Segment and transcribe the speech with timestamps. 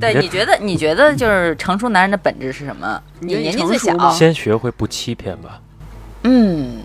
[0.00, 3.00] 对，你觉得你觉得就是成熟男人的本质是什么？
[3.20, 5.60] 你年纪最小，先学会不欺骗吧。
[6.24, 6.82] 嗯，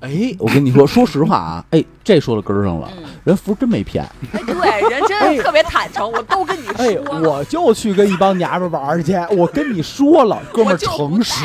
[0.00, 2.88] 哎，我跟你说，说实话啊，哎，这说到根儿上了，
[3.24, 4.04] 人福真没骗。
[4.32, 6.74] 哎，对，人真的特别坦诚，我都跟你说。
[6.78, 11.44] 哎，我就去跟一帮娘们玩去，我跟你说了，哥们儿诚实，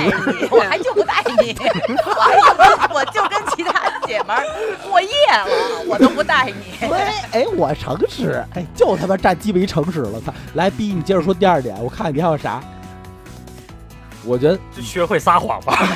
[0.51, 1.55] 我还就不带你，
[2.05, 3.21] 我还就
[4.11, 4.43] 姐们儿
[4.83, 5.47] 过夜了，
[5.87, 6.85] 我都不带你。
[6.85, 6.99] 对，
[7.31, 10.33] 哎，我诚实，哎，就他妈占鸡巴一诚实了，操！
[10.55, 12.61] 来，逼你接着说第二点，我看你还有啥？
[14.25, 15.87] 我觉得学会撒谎吧。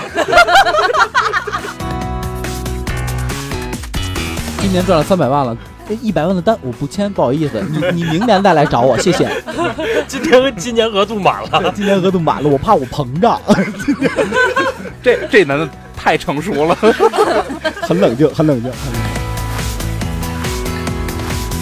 [4.61, 5.57] 今年赚了三百万了，
[6.01, 9.29] 一百万的单我不签，不好意思，你你明年再来找我， 谢谢。
[10.07, 13.39] 今年今年额度满了， 今年额度满了，我怕我膨胀。
[15.03, 16.75] 这这男的太成熟了，
[17.81, 18.71] 很冷静，很冷静。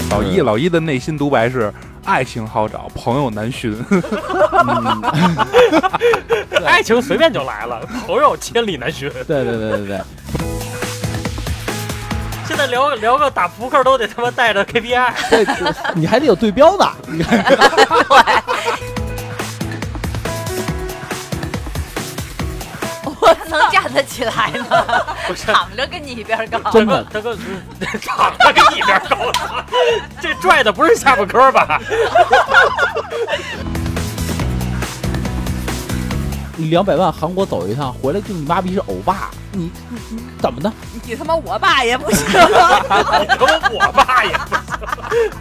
[0.09, 1.73] 老一老一的内心独白是。
[2.05, 3.73] 爱情好找，朋友难寻。
[6.66, 9.09] 爱情随便就来了，朋友千里难寻。
[9.25, 10.02] 对对对对对。
[12.54, 15.44] 现在聊聊个打扑克都得他妈带着 KPI，对，
[15.96, 16.86] 你还得有对标呢。
[23.20, 24.86] 我能站得起来吗？
[25.48, 27.36] 躺着跟你一边高，真的，大哥，
[28.06, 29.18] 躺着跟你一边高，
[30.22, 31.81] 这拽的不是下巴颏吧？
[36.56, 40.72] 你两百万韩国走一趟，回来就你妈逼是欧巴，你你你怎么的？
[41.04, 45.31] 你他妈我爸也不行，你他妈我爸也不行。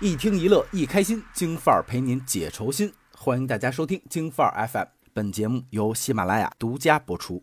[0.00, 2.92] 一听一乐一开心，京范儿陪您解愁心。
[3.16, 7.40] 欢迎大家收听京范儿 FM，本节目由喜马拉雅独家播出。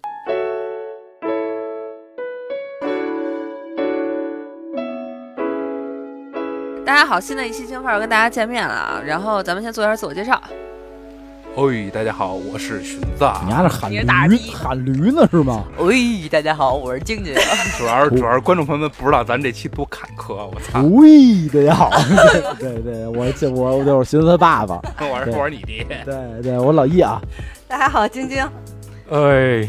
[6.88, 9.02] 大家好，新的一期京范儿跟大家见面了啊！
[9.06, 10.42] 然后咱们先做一下自我介绍。
[11.58, 13.30] 哎，大家好，我是荀子。
[13.46, 14.06] 你丫是喊驴
[14.54, 15.66] 喊驴呢是吗？
[15.80, 17.36] 喂，大家好，我是静静。
[17.78, 20.82] 主要是主要是观众朋友们不知道咱这期多坎坷，我操！
[20.96, 21.92] 喂，大家好，
[22.58, 23.26] 对对，我
[23.78, 27.20] 我就是荀子他爸爸， 我是我是你爹，对对，我老易啊。
[27.68, 28.42] 大家好，晶晶。
[29.10, 29.68] 哎。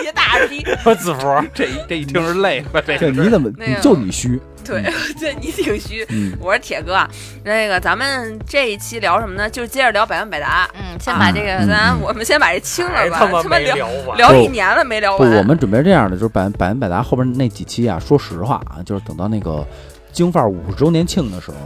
[0.00, 0.64] 别大着逼！
[0.84, 1.20] 我子福，
[1.52, 3.52] 这这一听是累了，这你怎么
[3.82, 4.40] 就你虚？
[4.66, 4.82] 对
[5.18, 6.06] 对，你挺虚。
[6.40, 7.06] 我是铁哥。
[7.44, 9.50] 那个，咱们这一期聊什么呢？
[9.50, 10.68] 就接着聊百万百答。
[10.74, 13.18] 嗯，先把这个，咱我们先把这清了吧。
[13.42, 13.74] 他妈聊
[14.16, 15.30] 聊一年了没聊完。
[15.30, 17.98] 不，我们准备这样的，就是百百万百答后边那几期啊。
[17.98, 19.66] 说实话啊，就是等到那个
[20.12, 21.56] 京范儿五十周年庆的时候，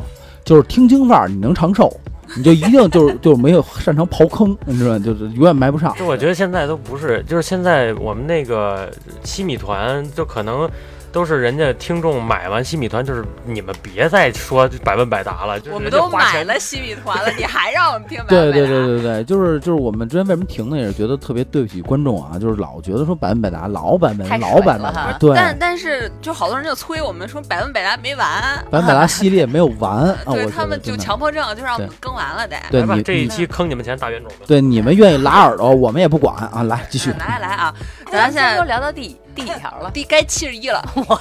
[0.44, 1.94] 就是听京范儿你能长寿。
[2.36, 4.98] 你就一定就是就是没有擅长刨坑，你知道吗？
[4.98, 5.94] 就是永远埋不上。
[5.96, 8.90] 就我觉得现在都不是，就是现在我们那个
[9.22, 10.68] 西米团就可能。
[11.16, 15.58] 都是人家听众买完西米团，就是你们别再说百问百答了。
[15.72, 18.22] 我们都买了西米团了， 你还让我们听？
[18.28, 20.76] 对对对对对，就是就是我们之前为什么停呢？
[20.76, 24.92] 也是觉得特别对不起观众啊，就是老觉得说百问百答，老百问，老百问。
[25.18, 25.34] 对。
[25.34, 28.28] 但但是就好多人就催我们说百问百答没完，
[28.70, 30.14] 百问百答系列没有完。
[30.26, 32.58] 对他们就强迫症，就让我们更完了得。
[32.70, 34.30] 对，你这一期坑你们钱大冤种。
[34.46, 36.62] 对，你们愿意拉耳朵，我们也不管啊。
[36.64, 37.10] 来继续。
[37.12, 37.74] 来来啊，
[38.12, 39.16] 咱现在都聊到第。
[39.36, 39.90] 第几条了？
[39.90, 41.20] 第该七十一了，我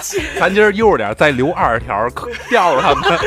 [0.00, 0.22] 去！
[0.38, 2.08] 咱今儿悠着点，再留二十条，
[2.48, 3.18] 吊着他们。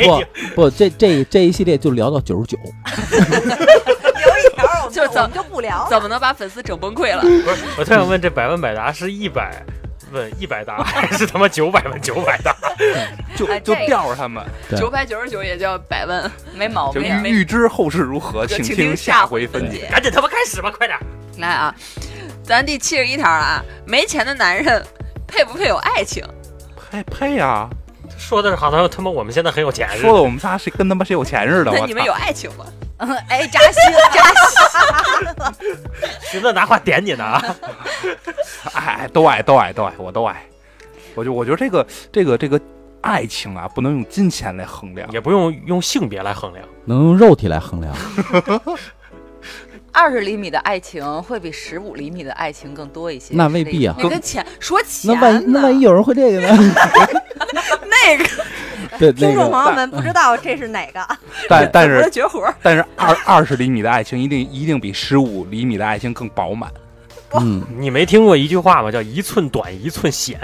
[0.00, 0.24] 不
[0.54, 2.56] 不，这这这一系列就聊到九十九。
[3.12, 5.86] 留一条，就怎么就不聊？
[5.90, 7.20] 怎么能把粉丝整崩溃了？
[7.20, 9.62] 不是，我特想问，这百问百答是一百
[10.12, 12.56] 问一百答，还是他妈九百问九百答？
[13.36, 14.42] 就就吊着他们。
[14.78, 17.22] 九百九十九也叫百问，没毛病。
[17.22, 19.90] 预知后事如何，请听下回分解。
[19.90, 20.98] 赶紧他妈开始吧，快点！
[21.36, 21.74] 来啊！
[22.42, 23.64] 咱第七十一条了啊！
[23.86, 24.84] 没钱的男人
[25.26, 26.24] 配不配有爱情？
[26.90, 27.68] 配配呀！
[28.18, 30.00] 说的是好像他妈我们现在很有钱似的。
[30.02, 31.72] 说的我们仨谁跟他妈谁有钱似的。
[31.72, 32.66] 那你们有爱情吗？
[33.28, 33.74] 哎，扎心
[34.12, 35.76] 扎心！
[36.30, 37.42] 寻思拿话点你呢啊！
[38.74, 40.40] 哎，都爱都爱都爱，我都爱。
[41.14, 42.60] 我就我觉得这个这个这个
[43.00, 47.94] 爱情啊，不能用金钱来衡量，也不用用性别来衡量，能用肉体来衡量。
[49.92, 53.34] 二十厘米的爱情会比十五厘米的爱情更多一些？
[53.34, 53.94] 那未必啊。
[53.98, 56.48] 你跟钱说钱，那万一那万一有人会这个呢？
[57.86, 58.24] 那个，
[58.98, 61.06] 对，听众朋友们不知道这是哪个？
[61.48, 62.52] 但但是绝活。
[62.62, 66.70] 但是二二十厘米的爱情一定一定比十五厘米的爱情更饱满。
[67.34, 68.90] 嗯，你没听过一句话吗？
[68.90, 70.38] 叫一寸短一寸险。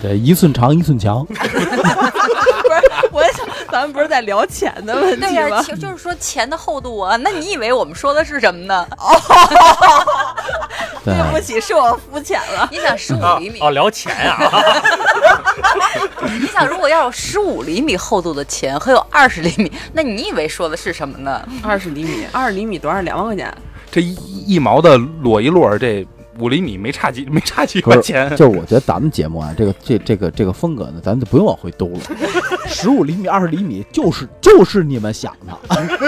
[0.00, 1.24] 对，一寸长一寸强。
[1.26, 1.58] 不是，
[3.12, 5.62] 我想 咱们不是在聊钱的问题吗？
[5.80, 7.16] 就是说钱的厚度啊。
[7.16, 8.86] 那你以为我们说的是什么呢？
[8.98, 9.14] 哦，
[11.04, 12.68] 对不起，是我肤浅了。
[12.70, 13.60] 你想十五厘米？
[13.60, 14.38] 哦，聊钱啊。
[16.40, 21.46] 你想，如果要有十五厘米厚度的钱还有二十厘米，那你以为说的是什么呢？
[21.62, 23.00] 二十厘米，二十厘米多少？
[23.00, 23.52] 两万块钱。
[23.90, 24.14] 这一
[24.46, 26.06] 一毛的摞一摞，这。
[26.40, 32.00] 五厘米没差几没差几块钱，就是我觉得咱们节目啊，这个这这个这个风格呢，咱就不用往回兜了。
[32.66, 36.02] 十五厘米、二十厘米，就是就是你们想的，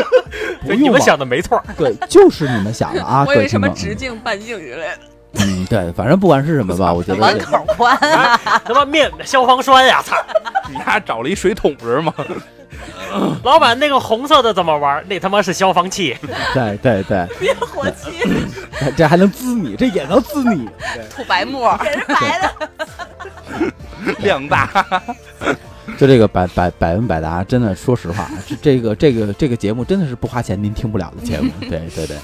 [0.75, 3.25] 你们想的没错，对，就是你们想的啊。
[3.29, 4.99] 我以为什么直径、半径之类的。
[5.35, 7.97] 嗯，对，反正不管是什么吧，我觉得碗口宽，
[8.65, 10.03] 他妈面消防栓呀！
[10.05, 10.15] 操，
[10.71, 12.13] 你还找了一水桶是吗？
[13.45, 15.03] 老板，那个红色的怎么玩？
[15.09, 16.17] 那他妈是消防器。
[16.55, 18.23] 对对对，灭火器。
[18.97, 20.69] 这还能滋你，这也能滋你。
[21.15, 23.73] 吐白沫， 也是白的，
[24.19, 24.69] 量大。
[25.99, 31.51] 就这个百百百问百答，真的，说实话，这这个这个这个节目真的是不花钱您听不了的节目。
[31.61, 32.17] 对对对，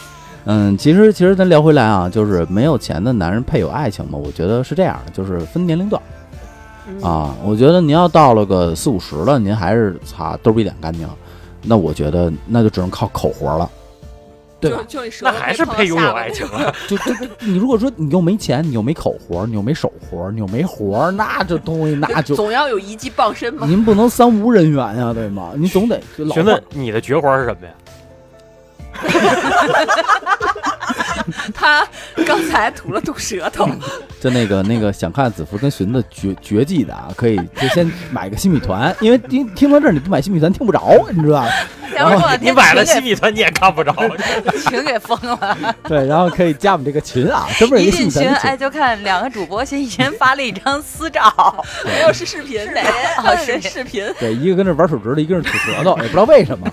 [0.47, 4.19] 嗯，其实其实咱聊回来啊，就是没有钱的男人配有爱情吗？
[4.19, 6.01] 我觉得是这样的，就是分年龄段。
[7.03, 11.09] 啊，我觉得您要到了个四五十了，您还是擦兜比脸干净，
[11.63, 13.71] 那我觉得那就只能靠口活了，
[14.61, 14.85] 对吧？
[15.23, 16.75] 那还是配拥有爱情了。
[16.89, 23.67] 就就你如果说你又没钱，你又没口活，你又没手活，你又没活，那这东西那 就总要有一技傍身嘛。
[23.67, 25.53] 您不能三无人员呀，对吗？
[25.57, 26.01] 你总得。
[26.33, 27.73] 询问你的绝活是什么呀？
[31.55, 31.87] 他
[32.27, 33.69] 刚才吐了吐舌头，
[34.21, 41.49] 就那个那个想看子服跟荀子绝绝技的啊，可以就先买个新米团，因为听听到这儿你不买新米团听不着，你知道吧？
[41.95, 43.93] 然后你买了新米团你也看不着，
[44.69, 45.57] 群给封了。
[45.85, 54.07] 对，然后可以加我们这个群啊，这不是一进群哎，就看两个主播先一人发了一张私照，没有是视频，哪是视频？
[54.21, 56.71] 对，一个跟那玩手指的，一个是吐舌头，也不知道为什么。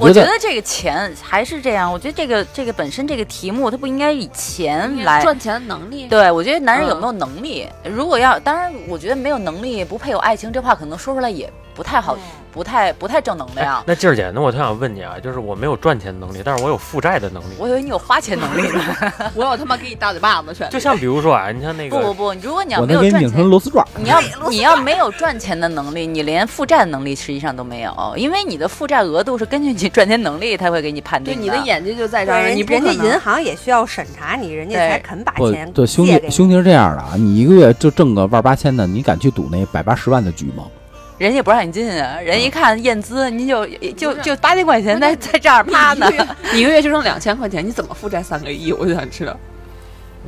[0.00, 6.06] 我觉得这个钱还是这样，我觉得这个这个本身这个题目它不应该以钱来赚钱的能力。
[6.08, 11.52] 对，我觉得男人有没有能力，如果要，当然，我觉得没有能力不配有爱情，这话可能说出来也。
[11.74, 12.16] 不太好，
[12.52, 13.82] 不太不太正能量。
[13.84, 17.54] 那静儿姐，那我特想问你啊，就是我没有赚钱能力，但是我有负债的能力。
[17.58, 18.80] 我以为你有花钱能力呢，
[19.34, 20.64] 我有他妈给你大嘴巴子去。
[20.70, 31.34] 就像比如说啊，你像那个不不不，如果你要没有赚钱，螺丝转，你要你要没有赚钱的能力，你连负债的能力实际上都没有，因为你的负债额度是根据你赚钱能力，他会给你判定。
[31.34, 40.62] 对，你的眼睛就在这儿，你人家银行也需要审查你，人家才肯把钱对兄弟兄弟是这样的啊，你一个月就挣个万八千的，你敢去赌那百八十万的局吗？
[41.16, 42.20] 人家不让你进啊！
[42.20, 43.64] 人一看验资，您就
[43.96, 46.10] 就就八千块钱在在这儿趴呢，
[46.52, 48.72] 你一个月就挣两千块钱，你怎么负债三个亿？
[48.72, 49.36] 我就想知道，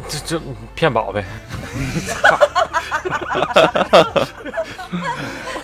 [0.08, 0.40] 这这
[0.74, 1.24] 骗保呗！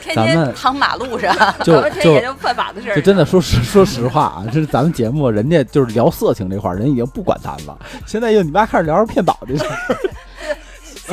[0.03, 2.97] 天天躺马路上，就天天就犯法的事儿。
[2.97, 7.79] 就真的说实说实话啊，这是咱们节目，人家就是聊色情这块儿，人已经不管咱了。
[8.07, 9.97] 现在又你妈开始聊着骗保这事儿。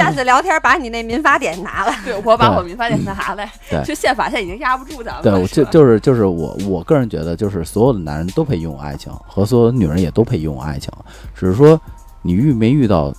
[0.09, 3.51] 下次聊天把你那民法典拿来，对我把我民法典拿来。
[3.69, 5.23] 对，就宪法现在已经压不住咱们。
[5.23, 10.91] 对，就就是就是我我个人觉得，就是所有的男人都配拥有爱情，和所有的女人也都配拥有爱情，
[11.35, 11.79] 只是说
[12.21, 13.13] 你遇没遇到，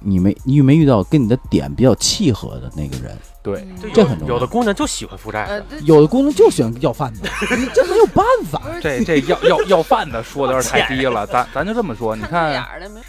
[0.00, 3.16] 你没你遇没遇到跟你的点比较契合的那个人。
[3.48, 4.34] 对，这很重要。
[4.34, 7.28] 有的姑娘就喜欢负债，有的姑娘就喜欢要饭的，
[7.72, 8.60] 这没有办法。
[8.82, 12.14] 这这要要要饭的说的有点太低了， 咱咱就这么说。
[12.14, 12.62] 你看，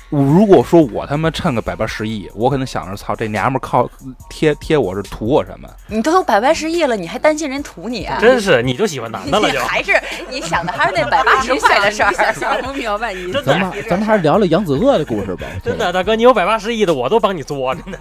[0.10, 3.90] 如果说我他妈趁个百八十亿，我可能想着操这娘们靠
[4.30, 5.68] 贴贴我是图我什么？
[5.88, 8.06] 你都有百八十亿了，你还担心人图你？
[8.06, 8.18] 啊？
[8.22, 9.60] 真是，你就喜欢男的了就？
[9.60, 9.92] 还是
[10.30, 12.34] 你想的还是那百八十块的事儿？
[12.34, 13.34] 想不明白你。
[13.44, 15.46] 咱们咱们还是聊聊杨子鳄的故事吧。
[15.62, 18.00] 真的，大哥，你有百八十亿的，我都帮你作，真的。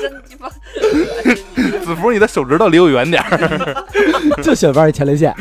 [0.00, 0.48] 真鸡巴！
[1.84, 3.84] 子福，你的手指头离我远点儿，
[4.42, 5.34] 就喜欢玩前列腺，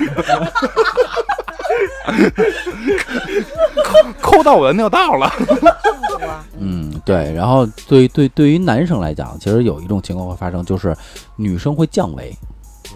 [3.83, 5.31] 抠抠到我的尿道了。
[6.59, 7.31] 嗯，对。
[7.33, 10.95] 然后对对对于男生来讲，其实有一种情况会发生，就是
[11.35, 12.35] 女生会降维。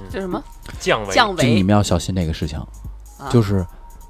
[0.09, 0.43] 叫什么？
[0.79, 1.13] 降维？
[1.13, 1.53] 降维？
[1.53, 2.59] 你们要小心这个事情，
[3.29, 3.65] 就是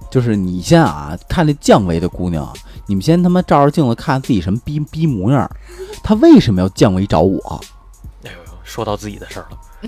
[0.10, 2.48] 就是你先啊，看那降维的姑娘。
[2.86, 5.50] 你们先他妈照着镜子看自己什么逼逼模样，
[6.04, 7.62] 她为什么要降维找我？
[8.26, 9.58] 哎呦，说到自己的事儿了，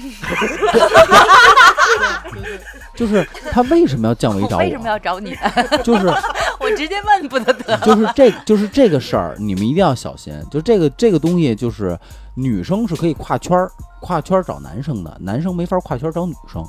[2.96, 4.64] 就是他为什么要降维找我？
[4.64, 5.36] 为什么要找你？
[5.84, 6.08] 就是
[6.60, 7.78] 我直接问不得得？
[7.80, 10.34] 就是这就是这个事儿，你们一定要小心。
[10.50, 12.00] 就这个这个东西，就是
[12.34, 13.70] 女生是可以跨圈儿
[14.00, 16.66] 跨圈儿找男生的，男生没法跨圈找女生。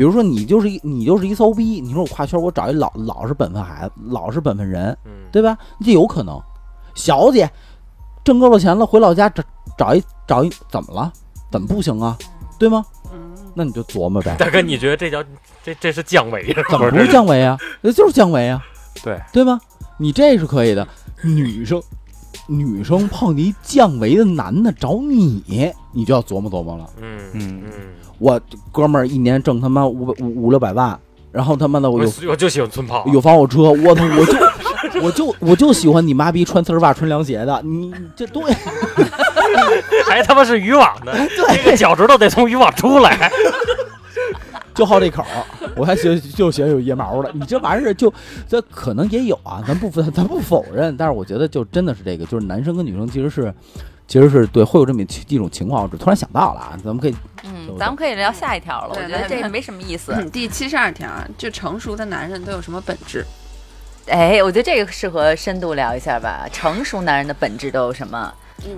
[0.00, 4.96] 比如说你就是一你就是一骚逼，你说我跨圈我找一老老实本分孩子，老实本分人，
[5.30, 5.58] 对吧？
[5.84, 6.40] 这有可能。
[6.94, 7.46] 小姐
[8.24, 9.44] 挣够了钱了，回老家找
[9.76, 11.12] 找一找一，怎么了？
[11.52, 12.16] 怎么不行啊？
[12.58, 12.82] 对吗？
[13.52, 14.34] 那你就琢磨呗。
[14.40, 15.22] 大哥，你觉得这叫
[15.62, 16.50] 这这是降维？
[16.70, 17.58] 怎么不是降维啊？
[17.82, 18.64] 那就是降维啊。
[19.04, 19.60] 对对吗？
[19.98, 20.88] 你这是可以的。
[21.22, 21.78] 女生
[22.46, 26.86] 女生碰一降维的男的找你，你就要琢磨琢磨了。
[27.00, 27.72] 嗯嗯嗯。
[28.18, 30.98] 我哥们儿一年挣他妈五百五五六百万，
[31.32, 38.42] 然后他妈的我有我就喜欢村炮，有房有车，我操，我就我就我就喜欢你妈逼穿丝袜穿凉鞋的，你这对，
[40.06, 43.32] 还他妈是渔网的， 这个脚趾头得从渔网出来。
[44.80, 45.44] 就好这口儿，
[45.76, 47.30] 我还喜就喜欢有腋毛的。
[47.34, 48.10] 你这玩意儿就
[48.48, 50.96] 这可能也有啊，咱不咱不否认。
[50.96, 53.52] 但是我觉得就真的是这个，就是男生跟女生其实是
[54.08, 55.82] 其实是对会有这么一种情况。
[55.82, 58.94] 我突然想到了啊，咱们可以嗯，咱们可以聊下一条了。
[58.96, 60.16] 我觉得这没什么意思。
[60.32, 63.22] 第七十二条，就成熟的男人都有什么本质？
[64.06, 66.48] 哎，我觉得这个适合深度聊一下吧。
[66.50, 68.32] 成熟男人的本质都有什么？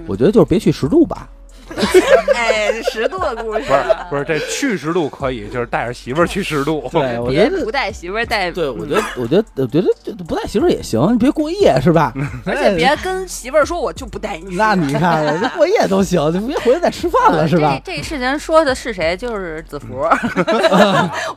[0.09, 1.29] 我觉得就是别去十度吧。
[2.35, 6.89] 哎，十度的故事不是不是这去十度可以，就是带着媳妇儿去十度。
[6.93, 8.51] 对，我觉得不带媳妇儿带。
[8.51, 12.13] 对，我觉得我觉得我觉得不带媳妇儿也行，你别过夜是吧？
[12.45, 14.57] 而且别跟媳妇儿说我就不带你。
[14.57, 17.81] 那你看， 这过夜都行，就别回来再吃饭了是吧？
[17.85, 19.17] 这这事情说的是谁？
[19.17, 20.07] 就是子福。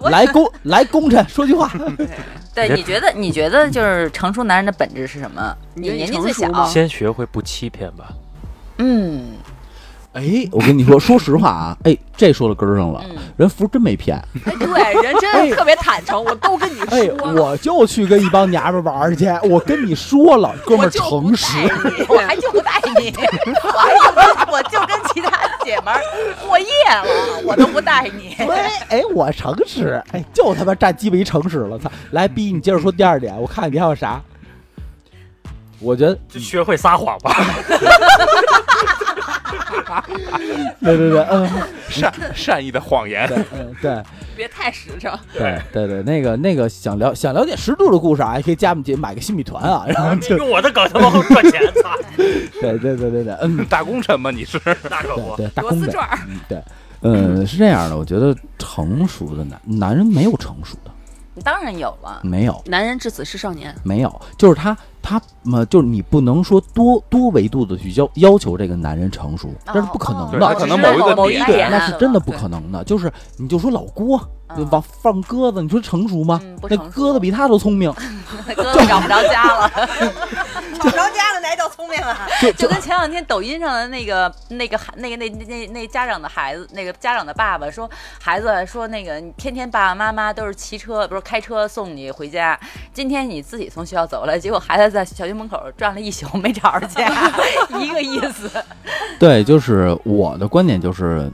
[0.09, 1.71] 来功来功臣说句话。
[2.53, 5.55] 对，你觉得你觉得就是成熟男人的本质是什么？
[5.75, 8.09] 你年纪最小，先学会不欺骗吧。
[8.77, 9.33] 嗯。
[10.15, 13.03] 哎，我跟你说，说实话啊，哎，这说到根儿上了，
[13.35, 14.15] 人福真没骗。
[14.45, 16.87] 哎，对，人真的特别坦诚，我都跟你说。
[16.89, 21.57] 哎，我就去跟一帮娘们玩去，我跟你说了，哥们儿诚实，
[22.07, 23.13] 我还就不带你，
[23.61, 25.99] 我还就跟我就跟其他姐们儿
[26.47, 28.35] 过夜了，我都不带你。
[28.37, 28.55] 对，
[28.87, 31.91] 哎，我诚实，哎，就他妈占鸡巴一诚实了，操！
[32.11, 34.21] 来，逼你接着说第二点，我看你还有啥？
[35.79, 37.35] 我觉得就学会撒谎吧。
[40.81, 41.49] 对对对，嗯，
[41.89, 44.01] 善善意的谎言，嗯对，
[44.35, 45.11] 别太实诚。
[45.33, 51.91] 对对对，那个那个想了想了解十度的故事啊，也可以加我们姐买个新米团啊，然后用我的梗他妈赚钱，操！
[52.17, 54.31] 对对对对对，嗯，大功臣吗？
[54.31, 54.59] 你是。
[54.89, 55.91] 大可不，对大功臣，
[56.47, 56.61] 对，
[57.01, 60.91] 嗯，是这样的，我觉得成熟的男男人没有成熟的。
[61.43, 62.63] 当然有了，没有。
[62.67, 64.75] 男人至死是少年，没有，就是他，
[65.05, 74.19] 他嘛，就是你不能说多多维度的去要要求这个男人成熟，这是不可能的，可能某一个某一点那是真的不可能的，就是你就说老郭
[74.71, 76.41] 往放鸽子，你说成熟吗？
[76.69, 77.91] 那鸽子比他都聪明，
[78.55, 79.71] 鸽子找不着家了。
[80.75, 82.27] 找不着家了，哪叫聪明啊？
[82.57, 87.89] 就跟前两天抖音上的那个、那个、那个、那、那、那家长的孩子，那个家长的爸爸说，
[88.21, 92.59] 孩子说那个你天天爸爸妈妈都是骑车，不是开车送你回家，
[92.93, 97.09] 今天你自己从学校走了，结果孩子在小区门口转了一宿没找着家，
[97.79, 98.51] 一个意思。
[99.17, 101.31] 对，就是我的观点就是，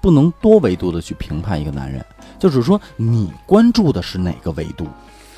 [0.00, 2.02] 不能多维度的去评判一个男人，
[2.44, 4.86] 就是说你关注的是哪个维度。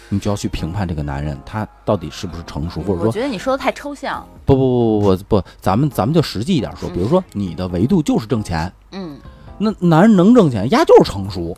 [0.09, 4.27] 你就要去评判这个男人，他到底是不是成熟，或者说，我觉得你说的太抽象。
[4.45, 9.17] 不不不不不不，咱们咱们就实际一点说，比如说你的维度就是挣钱，嗯，
[9.57, 11.57] 那男人能挣钱，丫就是成熟。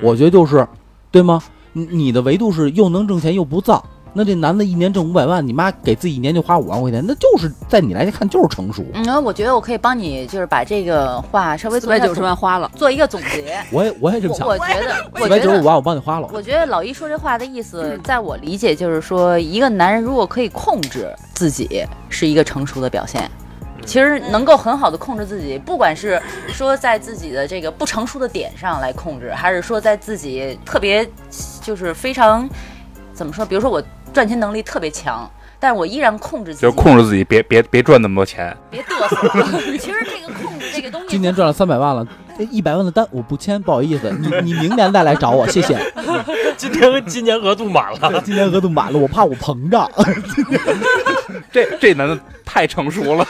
[0.00, 0.66] 我觉得就是，
[1.10, 1.42] 对吗？
[1.72, 3.84] 你你的维度是又能挣钱又不造。
[4.16, 8.84] 那这男的一年挣五百万，你妈给自己一年就花五万块钱，那就是在你来看就是成熟。
[8.94, 13.58] 嗯，我觉得我可以帮你，就是把这个话稍微四百九十万花了，做一个总结。
[13.72, 14.46] 我也我也这么想。
[14.46, 16.30] 我觉得四百九十五万我帮你花了。
[16.32, 23.28] 我觉得老一说这话的意思，在我理解就是说，一个男人如果可以控制自己，是一个成熟的表现。
[23.84, 31.04] 其实能够很好的控制自己，不管是说在自己的这个不成熟的点上来控制，还是说在自己特别
[31.60, 32.48] 就是非常
[33.12, 33.82] 怎么说，比如说我。
[34.14, 35.28] 赚钱能力特别强，
[35.58, 39.52] 但是我依然控制自己，就控制自己，别别别赚那么多钱， 别嘚瑟。
[39.76, 42.06] 其实这个控制这个东西，今年赚了三百万了，
[42.50, 45.76] 一百万的单我不签，不好意思，你你明年再来找我，谢谢。
[46.56, 49.90] 今年今年额度满了，今年额度满了，我怕我膨胀。
[51.50, 53.24] 这这男的太成熟了，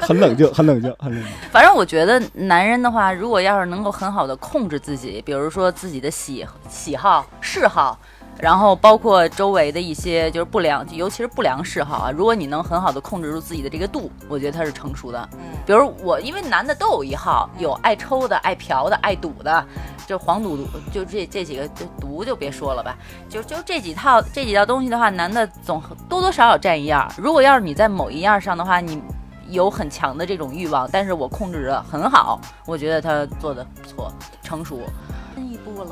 [0.00, 1.30] 很冷静，很冷静，很冷静。
[1.50, 7.98] 反正我觉得男人的话，如果要是能够很好的控制自己，比如说自己的喜喜好、嗜好。
[8.44, 12.10] 然后包括周围的一些就是不良，尤其是不良嗜好啊。
[12.10, 15.26] 如果你能很好的控制住自己的这个度，我觉得他是成熟的。
[15.32, 19.66] 嗯，比如我，因为男的都有一号，有爱抽的、爱嫖的、爱赌的，
[20.06, 22.94] 就黄赌毒，就这这几个，就毒就别说了吧。
[23.30, 27.10] 就就这几套这几套东西的话，男的总多多少少占一样。
[27.16, 29.02] 如果要是你在某一样上的话，你
[29.48, 34.80] 有很强的这种欲望，但是我控制的很好，我觉得他做的不错，成熟。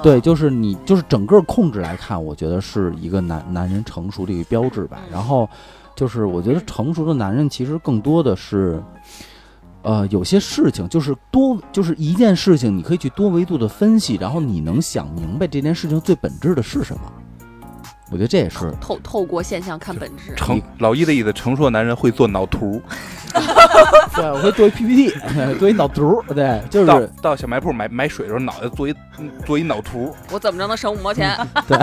[0.03, 4.99] 对，就是你，就是整个控制来看，我觉得是一个男男人成熟的一个标志吧。
[5.11, 5.49] 然后，
[5.95, 8.83] 就是我觉得成熟的男人其实更多的是，
[9.83, 17.03] 呃，有些事情就是多，就是一件事情，你可以去多维度的分析，然后你能想明白这件事情最本质的是什么。
[18.13, 20.35] 我觉得这也是透透过现象看本质。
[20.37, 22.81] 成老一的意思，成熟的男人会做脑图。
[24.15, 25.11] 对，我会做一 PPT，
[25.59, 26.23] 做一脑图。
[26.29, 28.95] 对，就是到到小卖铺买买水的时候，脑袋做一
[29.47, 30.15] 做一脑图。
[30.31, 31.35] 我怎么着能省五毛钱？
[31.67, 31.79] 对。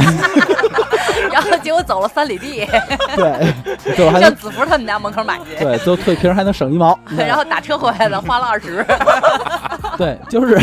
[1.31, 2.67] 然后结果走了三里地。
[3.15, 3.51] 对，
[3.95, 5.55] 最后还让子福他们家门口买去。
[5.57, 6.97] 对，最后退瓶还能省一毛。
[7.09, 8.85] 对然后打车回来的，花了二十。
[9.97, 10.55] 对，就是，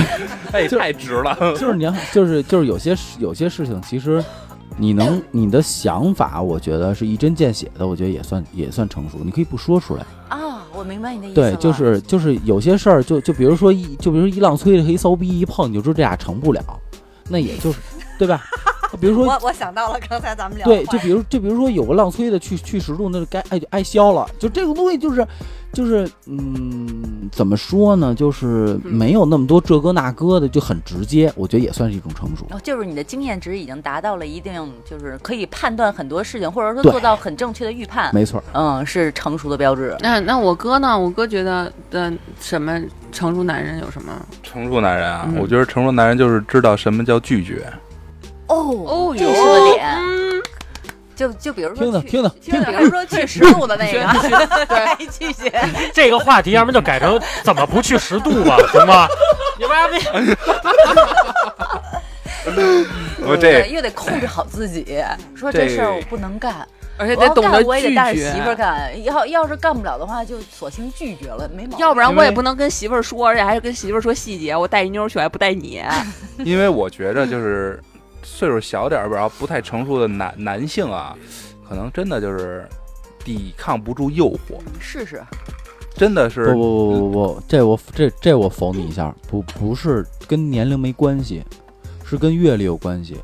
[0.52, 1.37] 哎，太值了。
[1.58, 4.23] 就是你要，就是就是有些有些事情，其实。
[4.78, 9.18] 你能，你的想法，我觉得是一针见血的，我觉得也算也算成熟。
[9.25, 11.35] 你可以不说出来啊，我明白你的意思。
[11.35, 16.62] 对，就是就是有些事儿，就就比如说一，就比如说一浪催的和一骚逼一碰，你就知道这俩成不了，
[17.28, 17.78] 那也就是，
[18.18, 18.42] 对吧？
[19.00, 24.28] 比如说，我我想到了刚才咱们聊对，就比如就比如说有个浪催的去去十度，那就该挨就挨削了。
[24.38, 25.26] 就这个东西就是
[25.73, 28.14] 就是嗯，怎么说呢？
[28.14, 31.33] 就是没有那么多这个那个的，就很直接。
[31.37, 32.47] 我觉得也算是一种成熟。
[32.50, 38.11] 哦就是你的经验值已经达到了一定，就是可以判断很多事情，或者说做到很正确的预判。
[38.14, 39.97] 没错，嗯，是成熟的标志。
[40.00, 40.99] 那那我哥呢？
[40.99, 42.81] 我哥觉得的什么
[43.12, 44.12] 成熟男人有什么？
[44.43, 47.66] 成熟男人啊，我觉得成熟男人就是知道什么叫拒绝。
[48.49, 49.87] 哦哦，这是个点。
[51.17, 54.07] 就就比如说，听着听着听着，比如说去十度的那个，
[54.67, 55.50] 对，拒绝。
[55.95, 59.09] 这个话题要不就改成怎么不去十度吧， 行吗？
[59.59, 59.99] 你妈逼！
[63.26, 65.03] 我这又得控制好自己，
[65.35, 68.93] 说这事儿我不能干，而且得懂得我也得带着媳妇儿干。
[69.03, 71.79] 要要是干不了的话，就索性拒绝了，没毛病。
[71.79, 74.55] 要不然我也不能跟媳妇儿说，而且还是跟媳妇儿说细节。
[74.55, 75.83] 我带一妞去，还不带你。
[76.45, 77.83] 因为我觉着就是。
[78.26, 81.16] 岁数小点儿，然后不太成熟的男男性啊，
[81.66, 82.68] 可能真的就是
[83.25, 84.59] 抵抗不住诱惑。
[84.80, 85.23] 试试，
[85.95, 91.42] 真的是不不不不不，这我这这我否你一下，不不是跟年龄没关系，
[92.04, 93.16] 是跟阅历有关系。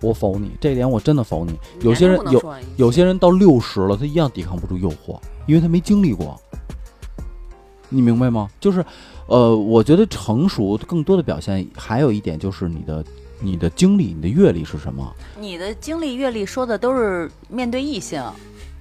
[0.00, 1.58] 我否你这点，我真的否你。
[1.80, 6.40] 有些人有有些人到六十了，他一样抵抗不住诱惑，因为他没经历过。
[7.88, 8.48] 你明白吗？
[8.58, 8.82] 就是，
[9.26, 13.04] 呃，我觉得成熟更多的表现还有一点就是你的。
[13.42, 15.12] 你的经历、你的阅历是什么？
[15.38, 18.22] 你的经历、阅历说的都是面对异性，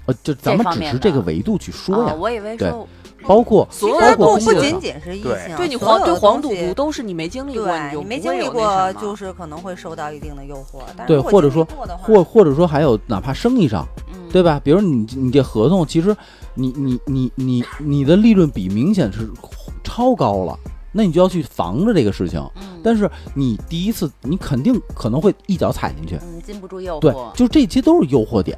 [0.05, 2.13] 呃，就咱们只是这个维度去说呀。
[2.13, 2.87] 我以为说，
[3.23, 10.79] 包括所有的不不仅仅是异性，对你黄对黄赌毒都是你没经历过，你没经历过就是可能会受到一定的诱惑。
[11.07, 11.65] 对，或者说
[11.97, 13.87] 或或者说还有哪怕生意上，
[14.31, 14.61] 对吧？
[14.63, 16.15] 比如你你这合同，其实
[16.53, 19.29] 你你你你你的利润比明显是
[19.83, 20.57] 超高了。
[20.91, 22.41] 那你就要去防着这个事情，
[22.83, 26.99] 但是你第一次，你肯定可能会一脚踩进去，嗯，禁不住诱惑。
[26.99, 28.57] 对，就这些都是诱惑点，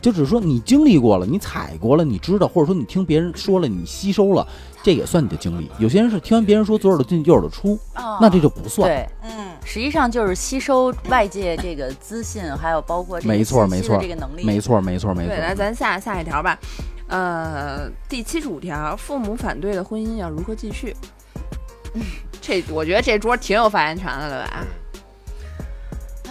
[0.00, 4.46] 就只是说你经历过了，你踩过了，你知道，或者说你听别人说了，你吸收了，
[4.82, 5.70] 这也算你的经历。
[5.78, 7.78] 有些人是听完别人说左耳朵进右耳朵出，
[8.20, 8.88] 那这就不算。
[8.88, 15.34] 对，嗯，实际上就是吸收外界这个资讯，还有包括没错没错这个能力，没错没错没错。
[15.34, 16.58] 来，咱下下一条吧，
[17.06, 20.96] 呃，第七十五条，父母反对的婚姻要如何继续？
[22.40, 24.66] 这我觉得这桌挺有发言权的了吧？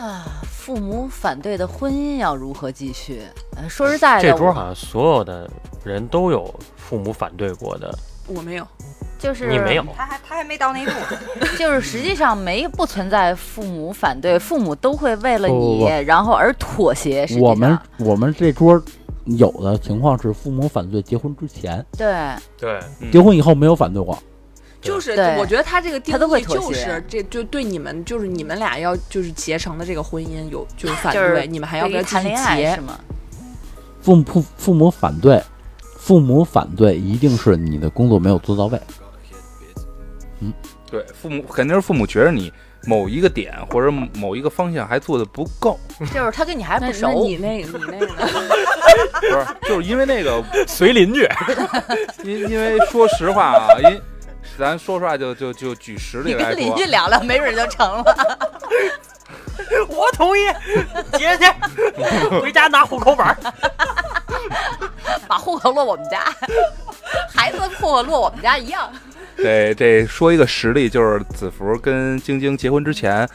[0.02, 3.22] 啊，父母反对的婚姻要如何继续？
[3.68, 5.50] 说实在的，这桌好像所有的
[5.84, 7.94] 人都有父母反对过的。
[8.28, 8.66] 我没有，
[9.18, 10.92] 就是你没有，他还他还没到那一步。
[11.60, 17.28] 就是实际上没不存在父母反对，父母都会为了你然后而妥协。
[17.40, 18.82] 我们我们这桌
[19.26, 22.80] 有的情况是父母反对结婚之前，对对，
[23.12, 24.18] 结婚以后没有反对过。
[24.82, 32.98] 就是，我觉得他这个定义就是，这就对你们，就是你们俩要就是结成的这个婚姻有就是反对，你们还要不要谈恋爱是吗？
[34.02, 35.44] 父母父父母反对，
[35.98, 38.80] 父母反对一定是你的工作没有做到位。
[40.40, 40.54] 嗯，
[40.90, 42.50] 对，父母肯定是父母觉得你
[42.86, 45.78] 某一个点或者某一个方向还做的不够，
[46.14, 48.14] 就是他跟你还不熟，你那个你那个不
[49.28, 51.28] 是，就是因为那个随邻居，
[52.24, 54.02] 因因为说实话啊，因。
[54.60, 58.40] 咱说出来，就就就举实例来说，你跟邻居聊聊，没准就成了。
[59.88, 60.42] 我同意，
[61.14, 61.54] 姐姐
[62.42, 63.26] 回家拿户口本，
[65.28, 66.26] 把户口落我们家，
[67.34, 68.92] 孩子户口落我们家一样。
[69.38, 73.28] 对，这说一个实例，就是子福跟晶晶结婚之前，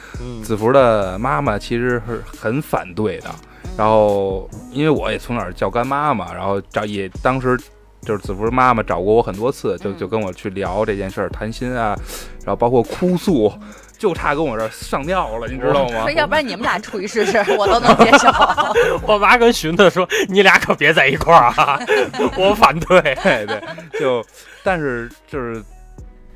[0.42, 3.30] 子福的妈妈其实是很反对的。
[3.76, 7.58] 然后，因为我也从小叫干妈嘛，然后找也当时。
[8.05, 11.97] 就是子福妈妈找过我很多次，就就跟我去聊这件事儿，谈心啊，
[12.45, 13.53] 然后包括哭诉，
[13.99, 16.11] 就差跟我这上吊了，你知道吗？
[16.12, 18.29] 要不然你们俩处一试试， 我都能接受。
[19.07, 21.81] 我妈跟寻子说：“你俩可别在一块儿啊，
[22.37, 23.62] 我反对。”对对，
[23.99, 24.25] 就
[24.62, 25.62] 但是就是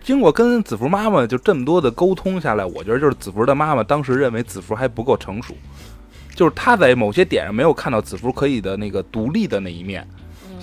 [0.02, 5.54] 经过跟子福妈妈就这么多的沟通下来，我觉得就是子福的妈妈当时认为子福还不够成熟，
[6.34, 10.06] 就是她在某些点上没有看到子福可以的那个独立的那一面，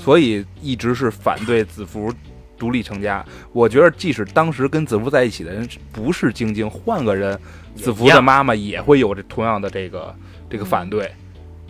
[0.05, 2.13] 所以一直是反对子服
[2.59, 3.25] 独立成家。
[3.51, 7.35] 我觉得即使当时跟子服在一起的人不是晶晶，换个人，
[7.75, 10.15] 子服的妈妈也会有这同样的这个
[10.47, 11.11] 这个反对。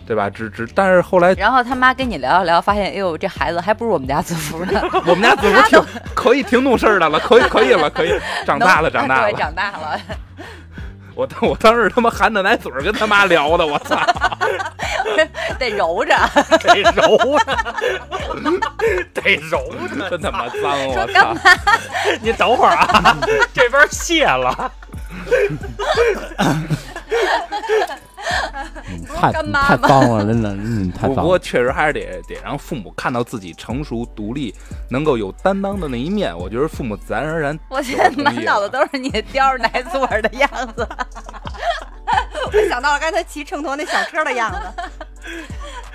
[0.06, 0.30] 对吧？
[0.30, 4.80] 只只，但是后来，然后他妈跟你聊一聊，发现，哎呦，这孩子还不如我们家子服呢。
[5.04, 5.82] 我们家子服挺
[6.14, 8.10] 可以，挺懂事儿的了，可以，可以了，可以，
[8.46, 10.00] 长大了， 长大了，长大了。
[11.16, 13.98] 我当，我当时他妈含着奶嘴跟他妈聊的，我操，
[15.58, 16.14] 得揉着，
[16.62, 17.56] 得揉着，
[19.22, 20.86] 得揉着，真他妈脏！
[20.88, 21.34] 我操，
[22.20, 23.16] 你等会儿啊，
[23.54, 24.70] 这边卸了。
[29.14, 31.16] 太太棒了，真的，嗯，太脏。
[31.16, 34.54] 不过确实还是得得让父母看到自己成熟独立、
[34.90, 36.36] 能够有担当的那一面。
[36.36, 37.58] 我觉得父母自然而然。
[37.70, 40.86] 我现在满脑子都是你叼着奶嘴的样子，
[42.52, 44.82] 我想到了刚才骑秤砣那小车的样子。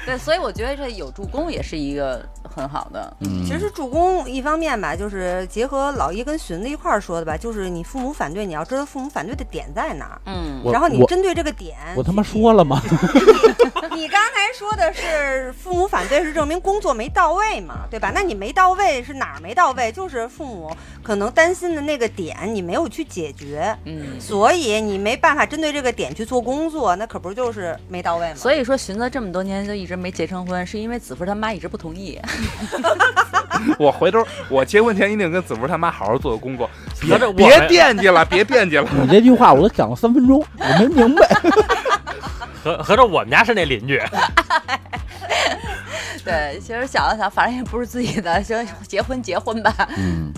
[0.06, 2.26] 对，所以我觉得这有助攻也是一个。
[2.54, 12.82] 很好的，嗯，其实助攻一方面吧，就是结合老一跟荀子一块儿说的吧，就是你父母反对，你要知道父母反对的点在哪儿，嗯，然后你针对这个点，我他妈说了吗？
[13.96, 18.12] 你刚才说的是父母反对是证明工作没到位嘛，对吧？
[18.14, 19.90] 那你没到位是哪儿没到位？
[19.90, 20.70] 就是父母
[21.02, 28.36] 可能担心的那个点你没有去解决，嗯，所以你没办法针对这个点去做工作，那可不就是没到位吗？
[28.36, 32.20] 所以说荀子这么多年就一直没结成婚，是因为子夫他妈一直不同意。
[33.78, 38.90] 我回头我结婚前一定跟子福他妈好好做个工作， 别别惦记了，别惦记了。
[39.02, 41.28] 你这句话我都讲了三分钟，我没明白。
[42.64, 44.02] 合合着我们家是那邻居。
[46.24, 49.74] 对，其实想了想，反正也不是自己的，行，结婚结婚吧。
[49.98, 50.32] 嗯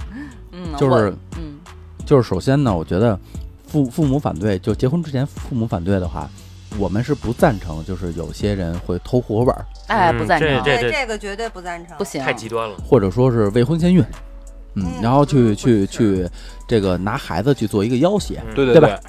[0.52, 1.60] 嗯，就是嗯，
[2.06, 3.20] 就是首先呢，我觉得
[3.68, 6.30] 父父母反对，就结婚之前父母反对的话。
[6.78, 12.76] 我们是不赞成，就是有些人会偷户口本儿，哎，不赞成，对这个绝对不赞成，不行，太极端了。
[12.84, 14.04] 或者说是未婚先孕，
[14.76, 16.28] 嗯，然后去去去
[16.68, 19.00] 这个拿孩子去做一个要挟，对对对吧？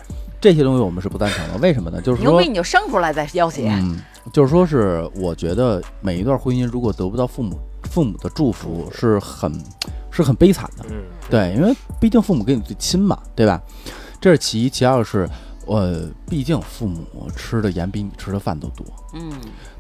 [0.41, 1.59] 这些东西我们是不赞成的。
[1.59, 2.01] 为什么呢？
[2.03, 3.67] 就是说，牛逼你就生出来再要挟。
[3.69, 3.99] 嗯，
[4.33, 9.51] 就是说是我觉得每一段婚姻如果得不到父母父母的祝福，是很
[10.11, 10.85] 是很悲惨的。
[10.91, 13.59] 嗯，对，因为毕竟父母跟你最亲嘛，对吧？
[14.21, 15.29] 这是其一，其二是。
[15.67, 17.05] 呃，毕竟父母
[17.37, 19.33] 吃的盐比你吃的饭都多，嗯，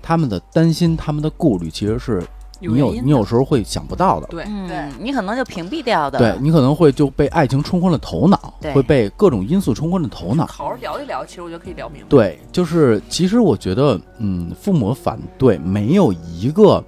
[0.02, 2.22] 他们的担心、他们的顾虑，其实是
[2.60, 10.46] 你有你有时候会想不到的，对对，你可能就屏蔽掉的，对你可能会就被爱情冲昏了头脑，会被各种因素冲昏了头脑。
[10.46, 12.08] 好好聊一聊，其实我觉得可以聊明白。
[12.08, 16.82] 对，就是其实我觉得，嗯，父母反对没有一个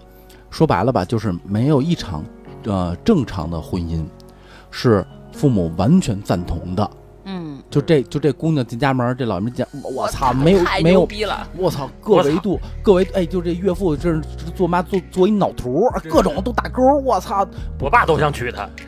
[0.50, 2.24] 说白了吧，就是没有一场
[2.64, 4.04] 呃正常的婚姻
[4.70, 6.90] 是父母完全赞同的。
[7.66, 11.09] 嗯，就这就这姑娘进家门，这老人家，我操，没有没有，
[11.57, 14.22] 我操，各维度各维，哎，就这岳父这是
[14.55, 17.46] 做妈做做一脑图，各种都打勾，我操，
[17.81, 18.68] 我爸都想娶她。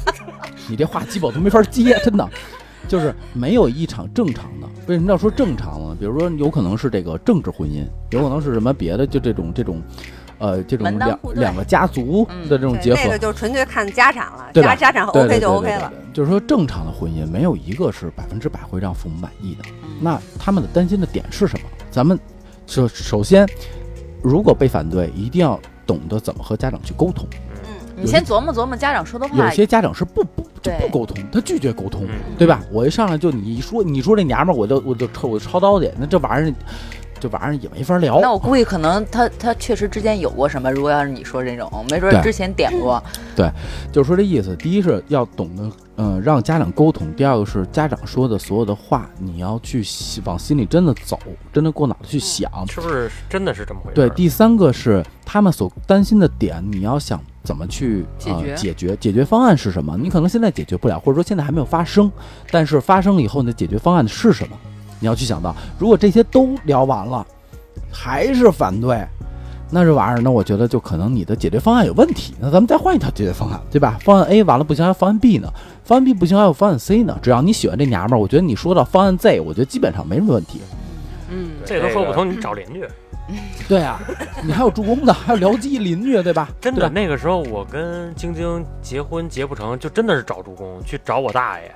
[0.68, 2.28] 你这话基本都没法接，真的，
[2.86, 4.68] 就是没有一场正常的。
[4.86, 5.96] 为什么要说正常呢？
[5.98, 9.82] 比如说，有可能是这个政治婚姻，有可能是什么别的，就这种这种。
[10.40, 15.92] 呃，这种两两个家族的这种结合，那个就纯粹看家产了，家家产 OK 就 OK 了。
[16.14, 19.64] 就是说，正常的婚姻没有一个是百分之百会让父母满意的。
[20.00, 21.66] 那他们的担心的点是什么？
[21.90, 22.18] 咱们
[22.66, 23.46] 首首先，
[24.22, 27.28] 如果被反对，一定要懂得怎么和家长去沟通。
[27.66, 29.44] 嗯，你先琢磨琢磨家长说的话。
[29.44, 32.06] 有些家长是不不就不沟通，他拒绝沟通，
[32.38, 32.62] 对吧？
[32.72, 36.54] 我一上来就你一说你说这娘们儿，我就我就抽我就抄刀去，那这玩意儿。
[37.20, 38.18] 这玩意儿也没法聊。
[38.20, 40.72] 那我估计可能他他确实之间有过什么。
[40.72, 43.02] 如果要是你说这种，没准之前点过。
[43.36, 43.50] 对，
[43.92, 44.56] 就是说这意思。
[44.56, 49.84] 第一是要懂得，嗯，让家长沟通；第二个是家长说的所有的话，你要去
[50.24, 51.18] 往心里真的走，
[51.52, 53.94] 真的过脑子去想，是不是真的是这么回事？
[53.94, 54.08] 对。
[54.10, 58.54] 第三个是他们所担心的点，你要想怎么去解决？
[58.54, 59.96] 解决解决方案是什么？
[59.96, 62.10] 你可能现在解决不了，或者说现在还没有发生，
[62.50, 64.56] 但是发生了以后，你的解决方案是什么？
[65.00, 67.26] 你要去想到，如果这些都聊完了，
[67.92, 69.04] 还是反对，
[69.70, 72.34] 那这玩意儿，那我觉得就可能你的解决方案有问题。
[72.38, 73.98] 那咱们再换一条解决方案，对吧？
[74.02, 75.52] 方案 A 完了不行，还有方案 B 呢？
[75.84, 77.18] 方案 B 不行，还有方案 C 呢？
[77.20, 80.60] 只要你喜欢这娘们儿，我觉得你说到方案 Z，我觉得基本上没什么问题。
[81.30, 82.84] 嗯，这都说不通，你找邻居。
[83.68, 84.00] 对啊，
[84.42, 86.48] 你还有助攻的，还有僚机邻居，对吧？
[86.60, 91.72] 真的，那个时候我跟晶晶结婚结不成就真的是找助攻，去找我大爷。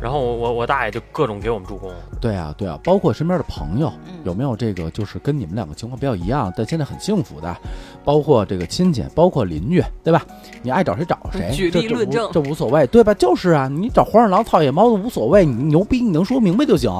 [0.00, 1.92] 然后我我我大爷就各种给我们助攻。
[2.20, 3.92] 对啊，对啊，包括身边的朋友，
[4.24, 7.56] 有没有这个就是跟你们两个情况比较一样，但现在很幸福的，
[8.04, 10.24] 包括这个亲戚，包括邻居，对吧？
[10.62, 13.12] 你爱找谁找谁，举例论证，这无所谓，对吧？
[13.14, 16.90] 就是啊，你找黄鼠狼、草野猫都无所谓，你牛逼，你能说明白就行。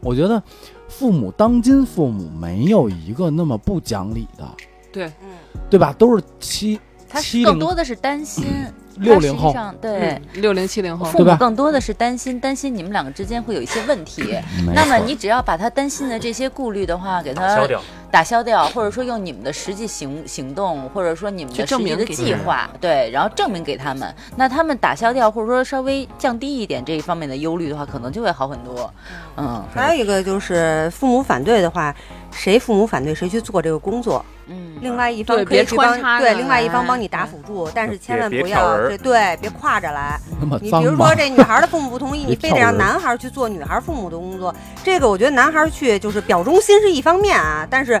[0.00, 0.42] 我觉得，
[0.88, 4.44] 父母当今父母没有一个那么不讲理的，
[4.92, 5.94] 对，嗯，对吧？
[5.98, 6.78] 都是欺，
[7.08, 8.44] 他更多的是担心。
[8.96, 14.38] 六零后，对，六零七零后，父母更多的是担心，担心你们两个之间会有一些问题。
[14.74, 17.80] 那么你只要把他担心的这些顾虑的话，给他消掉，
[18.16, 28.90] 打消掉，或者说用你们的实际行行动，或者说你们的实际的计划，对，然后证明给他们，那他们打消掉，或者说稍微降低一点这一方面的忧虑的话，可能就会好很多。
[29.36, 31.94] 嗯，还有一个就是父母反对的话，
[32.32, 34.24] 谁父母反对谁去做这个工作。
[34.48, 40.18] 嗯，另外一方可以去帮对，另外一方帮你打辅助，但是千万不要对对，别跨着来。
[40.62, 48.00] 你比如说这女孩的父母不同意， 你非得让男孩去做女孩父母的工作，这个我觉得男孩去就是表忠心是一方面啊，但是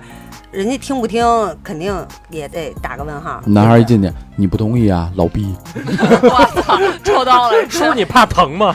[0.56, 1.22] 人家听不听
[1.62, 1.94] 肯定
[2.30, 3.42] 也得打个问号。
[3.44, 5.54] 男孩一进去，你不同意啊，老逼！
[5.76, 7.68] 我操，抽刀了！
[7.68, 8.74] 叔，你怕疼吗？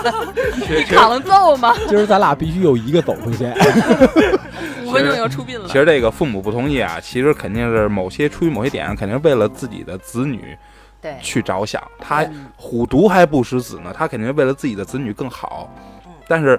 [0.56, 1.76] 你扛揍吗？
[1.86, 3.44] 今儿咱俩必须有一个走回去。
[4.86, 5.66] 五分钟要出殡了。
[5.66, 10.56] 其实这个父母不同意啊，其实肯定是某些出于某些点，肯定是为了自己的子女，
[11.02, 11.82] 对去着想。
[11.98, 15.70] 他虎毒还不食子呢，他肯定是为了自己的子女更好。
[16.26, 16.58] 但是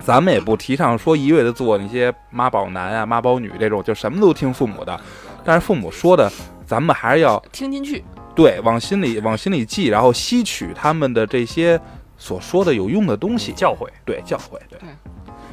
[0.00, 4.98] 咱们也不提倡说一味的做那些妈宝男啊、妈宝女这种，就什么都听父母的。
[5.44, 6.30] 但是父母说的，
[6.66, 8.04] 咱们还是要听进去。
[8.34, 11.80] 对，往心里往心里记，然后吸取他们的这些
[12.18, 13.88] 所说的有用的东西，教诲。
[14.04, 14.58] 对，教诲。
[14.68, 14.78] 对。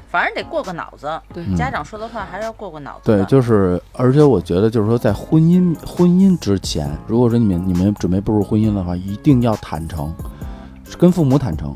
[0.10, 3.04] 反正得过个脑子，对家长说的话还是要过过脑子。
[3.06, 10.14] 对，就是，而且我觉得，就是说，在婚姻婚姻之前，如果说你们你们准备步入婚姻的话，一定要坦诚，
[10.98, 11.74] 跟父母坦诚。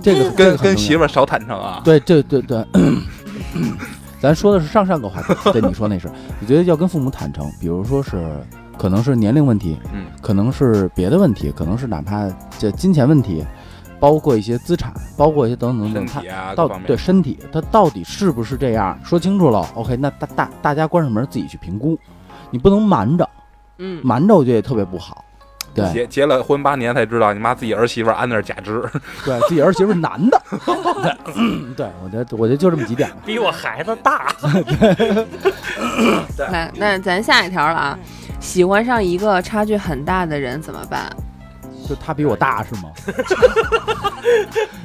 [0.00, 1.80] 这个跟跟媳妇少坦诚啊？
[1.84, 2.64] 对，对对对。
[4.20, 6.08] 咱说的是上上个话题，对你说那是，
[6.40, 8.38] 我觉得要跟父母坦诚，比如说是
[8.76, 13.44] 可能是年龄问题，嗯，可能是别的问题，可能是哪怕这金钱问题。
[13.98, 16.24] 包括一些资产，包括一些等等等等，
[16.56, 18.98] 到对身体，他到底是不是这样？
[19.04, 21.98] 说清楚了，OK，那大大大家关上门自己去评估，
[22.50, 23.28] 你不能瞒着，
[23.76, 25.22] 嗯，瞒着我觉得也特别不好。
[25.74, 28.82] 对，结结了婚八年才知道你妈自己儿媳妇安那是假肢，
[29.24, 30.42] 对自己儿媳妇男的，
[31.76, 34.34] 对，我觉得我觉得就这么几点，比我孩子大。
[36.50, 37.98] 那，那咱下一条了啊，
[38.40, 41.08] 喜欢上一个差距很大的人怎么办？
[41.90, 42.92] 就他比我大是吗？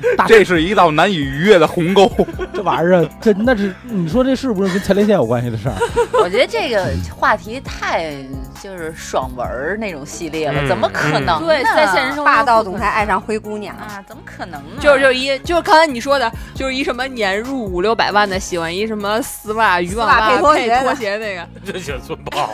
[0.28, 2.12] 这是一道难以逾越的鸿沟。
[2.52, 5.76] 这玩意儿，这那是你说这是不是跟前列腺有关系的事儿？
[6.24, 8.12] 我觉得这个话题太
[8.60, 11.46] 就是爽文那种系列了，怎么可能？
[11.46, 14.04] 对，在现实中霸道总裁爱上灰姑娘啊？
[14.08, 14.82] 怎么可能呢？
[14.82, 20.58] 就是就一就是刚才你说的，就是一什么年入五六百万的喜欢一什么丝袜渔网袜配拖
[20.96, 22.50] 鞋那个，这选村炮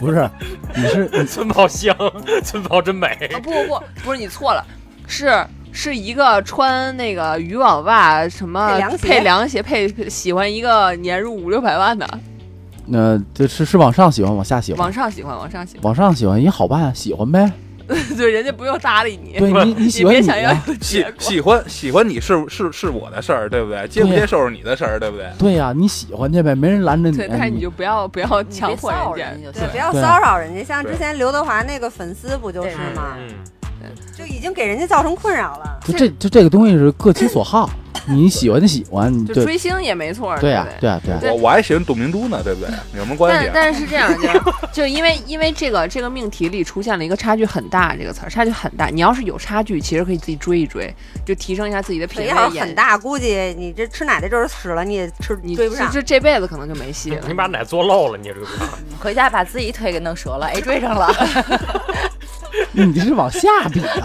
[0.00, 0.28] 不是？
[0.74, 1.94] 你是村炮香，
[2.42, 3.16] 村炮真美。
[3.42, 3.82] 不不不。
[4.04, 4.64] 不是你错了，
[5.06, 12.06] 是是一个穿那个渔网袜，什么配凉鞋，配喜欢一个年入五六百万的。
[12.86, 14.80] 那这是是往上喜欢，往下喜欢？
[14.80, 15.84] 往上喜欢，往上喜欢。
[15.84, 17.50] 往上喜欢也好办，喜欢呗。
[18.16, 19.38] 对，人家不用搭理你。
[19.38, 20.22] 对你，你喜欢你
[20.80, 23.86] 喜喜欢喜欢你是是是我的事儿，对不对？
[23.88, 25.26] 接不接受是你的事儿，对不对？
[25.38, 27.16] 对呀，你喜欢去呗，没人拦着你。
[27.16, 30.62] 对，但是你就不要不要强迫人家，对，不要骚扰人家。
[30.64, 33.16] 像之前刘德华那个粉丝不就是吗？
[34.16, 35.78] 就已经给人家造成困扰了。
[35.84, 37.68] 就这就这个东西是各其所好，
[38.06, 40.36] 你喜欢就喜欢，就追星也没错。
[40.38, 42.70] 对呀，对呀，对我我还喜欢董明珠呢，对不对？
[42.94, 43.50] 有什么关系？
[43.52, 44.12] 但但是是这样，
[44.72, 48.86] 就就因为因为这个这个命题里出现了一个差距很大这个词儿，差距很大。
[48.86, 52.28] 你要是有差距，其实可以自己追一追，就提升一下自己的品味。
[52.28, 57.24] 要是很大，估计你这吃奶的就是死了，你也吃你追不上，这这辈子可能就没戏了。
[57.26, 58.46] 你把奶做漏了，你这个
[59.00, 61.12] 回家把自己腿给弄折了，哎，追上了。
[62.72, 63.80] 你这是往下比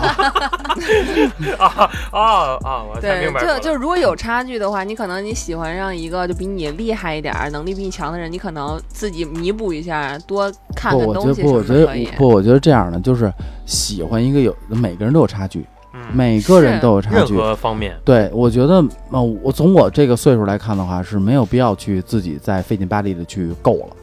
[1.57, 1.57] 啊！
[1.57, 2.21] 啊啊
[2.63, 2.83] 啊！
[2.83, 3.41] 我才明白。
[3.41, 13.31] 就就如果有差距的话，你可能你喜欢上一个就比你厉害一点、能力比你强的人，你可能自己弥补一下，多看看东西不，我觉得不，不，我觉得这样的就是
[13.65, 15.65] 喜欢一个有每个人都有差距，
[16.13, 17.97] 每个人都有差距，任何方面。
[18.05, 23.95] 对，我觉得呃，我从我这个岁数来看的话，是没有必要去自己再费劲巴力的去够了。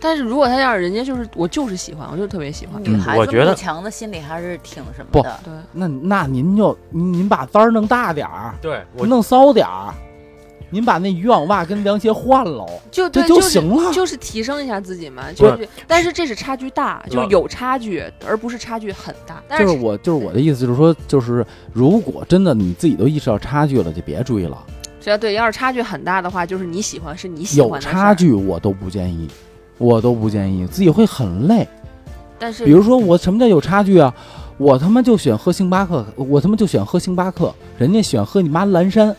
[0.00, 2.82] 但是如果他要是人家就是我就是喜欢，我就特别喜欢。
[2.82, 5.40] 女孩子不强的心理还是挺什么的。
[5.44, 9.92] 对，那那您就您把单儿弄大点儿，对，弄骚点儿。
[10.72, 15.24] 您把那渔网袜跟凉鞋换了，就这就行了，就是提升一下自己嘛。
[15.32, 19.42] 就是，但是这是差距大，就是有差距，而不是差距很大。
[19.58, 24.56] 就是我，就是我的意思，就是说，就是如果真的你自己都意识到差距了，就别追了。
[25.00, 27.76] 这对，要是差距很大的话，就是你喜欢是你喜欢的。
[27.76, 29.28] 有差距我都不建议，
[29.80, 31.66] 我都不建议，自己会很累。
[32.38, 34.14] 但是，比如说我什么叫有差距啊？
[34.58, 39.16] 我他妈就喜欢喝星巴克，我他妈就喜欢喝星巴克，人家喜欢喝你妈蓝山。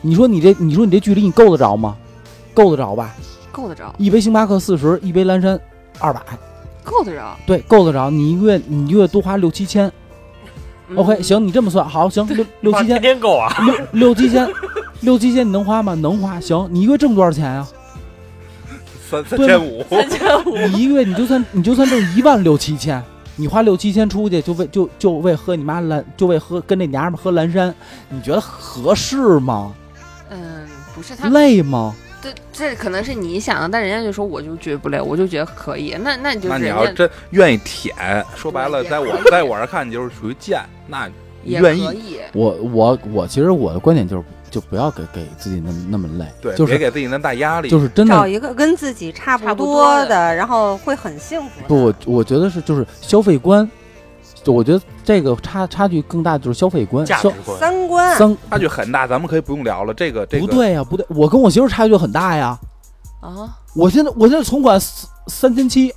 [0.00, 1.94] 你说你这，你说你这距离你够得着吗？
[2.54, 3.14] 够得着吧？
[3.52, 3.94] 够得着。
[3.98, 5.60] 一杯星巴克四十，一杯蓝山
[5.98, 6.20] 二百，
[6.82, 7.36] 够得着。
[7.46, 8.08] 对，够得着。
[8.08, 9.92] 你一个月你一个月多花六七千。
[10.96, 13.54] OK，行，你这么算，好，行，六六七千，天够啊。
[13.66, 14.48] 六六七千，
[15.00, 15.94] 六七千你能花吗？
[15.94, 16.40] 能花。
[16.40, 17.66] 行，你一个月挣多少钱呀？
[19.22, 19.84] 三三千五。
[19.88, 20.56] 三千五。
[20.56, 23.02] 你一个月你就算你就算挣一万六七千，
[23.36, 27.74] 你花六七千出去就为就就为喝你妈蓝，就为喝跟那娘们喝蓝山，
[28.08, 29.72] 你觉得合适吗？
[30.30, 31.94] 嗯，不是他累吗？
[32.22, 35.94] 这，这可能是你想的，但人家就说我就觉得不累，我就觉得可以。
[36.00, 37.94] 那那你就那你要真愿意舔，
[38.34, 40.60] 说白了，在我在我这看，你就是属于贱。
[40.88, 41.06] 那
[41.44, 42.18] 愿意。
[42.32, 51.48] 我我我，其实我的观点就是，就不要给给自己那么那么累，对，就是别给自己那么大压力，就是真的找一个跟自己差不多的，然后会很幸福。
[51.66, 53.68] 不，我我觉得是就是消费观。
[54.44, 59.06] 就我觉得这个差差距更大，就是消费观、价值观、三观三差距很大。
[59.06, 62.56] 咱们可以不用聊了，这个这个不对呀，不对，我跟我媳妇差距很大呀。
[63.20, 64.78] 啊，我现在我现在存款
[65.26, 65.92] 三千七，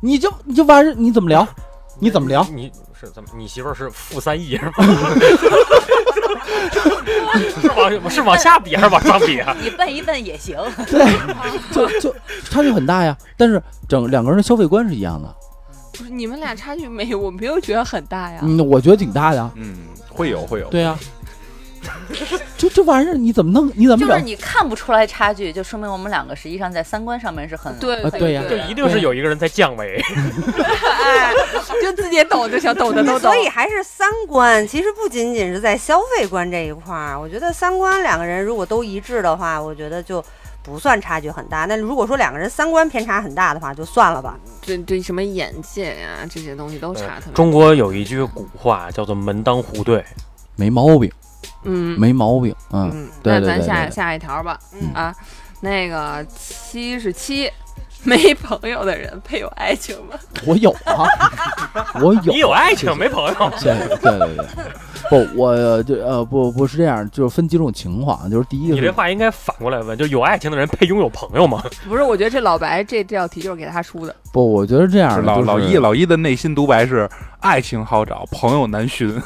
[0.00, 1.46] 你就你就完事，你怎么聊？
[1.98, 2.46] 你怎么聊？
[2.54, 3.28] 你是怎么？
[3.34, 4.72] 你媳妇儿是负三亿是吗？
[7.60, 9.56] 是往是往下比还是往上比啊？
[9.62, 10.56] 你问一问也行。
[10.86, 11.06] 对，
[11.72, 13.16] 就就差距很大呀。
[13.36, 15.34] 但是整两个人的消费观是一样的。
[15.92, 18.40] 不是你们俩差距没有，我没有觉得很大呀。
[18.42, 19.50] 嗯，我觉得挺大的。
[19.54, 20.68] 嗯，会有会有。
[20.68, 20.98] 对呀，
[22.12, 22.36] 就
[22.68, 23.72] 这玩意儿你怎么弄？
[23.74, 30.02] 你怎么就是你看不出来差距，就说明我们两个实际上在三观上面是很对对呀，就一定是有一个人在降维。
[31.80, 33.20] 就自己抖就行，抖的都抖。
[33.20, 37.18] 所以还是三观，其实不仅仅是在消费观这一块儿。
[37.18, 40.22] 我觉得三观两个人如果都一致的话，我觉得就。
[40.62, 44.38] 不算差距很大，那如果说两个人三观偏差很大的话，就算了吧。
[44.60, 47.32] 这这什么眼界呀，这些东西都差特别。
[47.32, 50.04] 中国有一句古话叫做“门当户对”，
[50.56, 51.10] 没毛病。
[51.64, 52.54] 嗯，没毛病。
[52.72, 54.58] 嗯，那咱下下一条吧。
[54.94, 55.14] 啊，
[55.60, 57.50] 那个七十七。
[58.02, 60.18] 没朋友的人配有爱情吗？
[60.46, 61.04] 我有啊，
[62.00, 62.32] 我有。
[62.32, 63.34] 你有爱情没朋友？
[63.60, 71.62] 对对对对，不，我就呃不不是这样，就是分几种情况，就是第一个，你这话应该反过来问，就有爱情的人配拥有朋友吗？
[71.86, 74.16] 不是，我觉得这老白这这道题就是给他出的。
[74.32, 77.06] 不，我觉得这样，老老一老一的内心独白是：
[77.40, 79.10] 爱情好找，朋友难寻。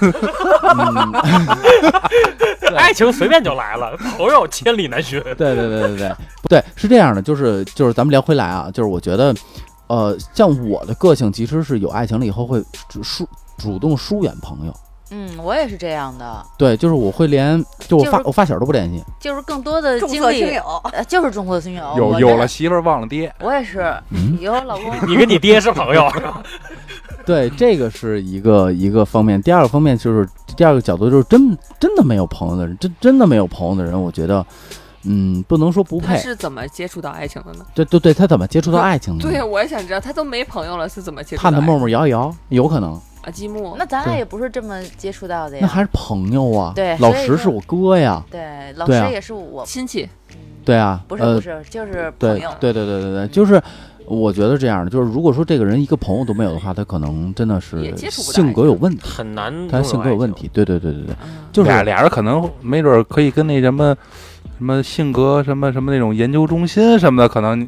[2.76, 5.20] 爱情随便就来了，朋友千里难寻。
[5.36, 9.34] 对对对对对，不对，是这样的，就是就是咱们聊回来啊，就是我觉得，
[9.86, 12.62] 呃，像我的个性其实是有爱情了以后会
[13.02, 14.74] 疏主动疏远朋友。
[15.10, 16.44] 嗯，我也是这样的。
[16.58, 20.58] 对，就是我会连就我发我发小都不联系，就是更多的精力，
[21.06, 21.94] 就是重色轻友。
[21.96, 23.94] 有有了媳妇忘了爹，我也是。
[24.40, 26.10] 以后老公，你跟你爹是朋友。
[27.24, 29.40] 对，这个是一个一个方面。
[29.42, 34.44] 第二个方面就是第二个角度，就是真真的没有朋友的人，真真的没有朋友的人，我觉得，
[35.04, 36.08] 嗯，不能说不配。
[36.08, 37.64] 他是怎么接触到爱情的呢？
[37.74, 39.28] 对对对，他怎么接触到爱情的？
[39.28, 41.42] 对，我也想知道，他都没朋友了，是怎么接触？
[41.42, 43.74] 看他默默摇一摇，有可能啊，积木。
[43.78, 45.60] 那咱俩也不是这么接触到的呀。
[45.62, 46.72] 那还是朋友啊。
[46.74, 48.22] 对，老石是我哥呀。
[48.30, 50.08] 对，老石也是我亲戚。
[50.64, 52.50] 对啊，不是不是，就是朋友。
[52.60, 53.62] 对对对对对，就是。
[54.06, 59.68] 我觉得这样的，就是如果说这个人一个朋友都没有的话，他可能真的是性格有问题，很难。
[59.68, 61.16] 他性格有问题，对对对对对，
[61.52, 63.96] 就是俩俩人可能没准可以跟那什么
[64.58, 67.58] 什么性格什么什么那种研究中心什么的，可能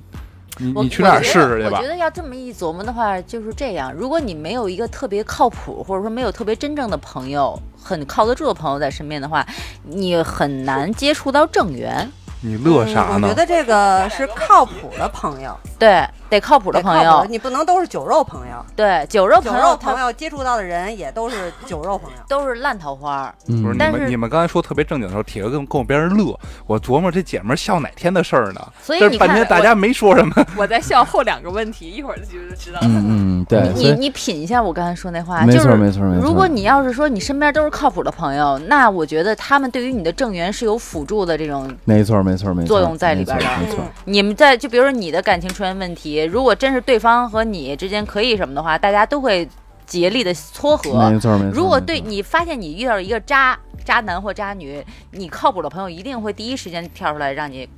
[0.58, 1.78] 你你去那儿试试去吧。
[1.78, 9.46] 我觉得要这么一琢磨的话，就是这样：如果你没有一个特别靠谱，或者说没有特别真正的朋友，很靠得住的朋友在身边的话，
[9.84, 12.10] 你很难接触到正缘。
[12.42, 13.20] 你乐啥呢？
[13.22, 16.06] 我觉得这个是靠谱的朋友，对。
[16.28, 18.64] 得靠谱的朋友，你不能都是酒肉朋友。
[18.74, 23.32] 对，酒肉朋友朋友接触到的人也都是酒肉朋友，都是烂桃花。
[23.46, 28.60] 不是你们你们刚才说特别正经的时候，铁哥跟跟我边上乐，我琢磨这姐们笑哪天的事儿呢？
[28.82, 32.24] 所以半天大家没说什么，我在笑后两个问题，一会儿就
[32.58, 32.86] 知道了。
[32.86, 33.72] 嗯嗯，对。
[33.74, 36.22] 你你品一下我刚才说那话，没错没错没错。
[36.22, 43.44] 如果你要是说你身边都是靠谱的朋友，那我觉得他们对于你的正缘是有辅助的这种没错没错没错作用在里边的。
[43.60, 43.84] 没错。
[44.04, 46.96] 你们在就比如说你的感情出现问题，如果真是对。
[46.98, 49.46] 方和你之间可以什么的话，大家都会
[49.86, 51.10] 竭力的撮合。
[51.10, 51.50] 没错没错。
[51.52, 57.68] 如果对你发现你遇到一个渣渣男或渣女，你靠谱的朋友一定会第一时间跳出来让你。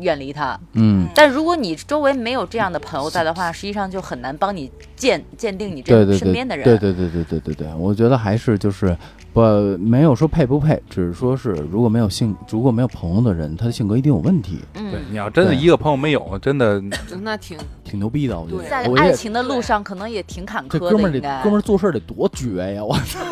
[0.00, 6.64] 远离他，嗯，但如果你周围没有这样的朋友在的话，实际上就很难帮你鉴鉴定你这身边的人。
[6.64, 8.96] 对对对对对对对，我觉得还是就是
[9.34, 9.40] 不
[9.78, 14.60] 没有说配不配，只是说是如果没有性如果没有朋友的人，他的性格一定有问题。
[14.74, 16.80] 嗯，对，你要真的一个朋友没有，真的
[17.20, 18.38] 那挺挺牛逼的。
[18.38, 20.78] 我觉得在爱情的路上可能也挺坎坷的。
[20.78, 22.84] 这哥们儿得哥们儿做事得多绝呀！
[22.84, 23.18] 我操。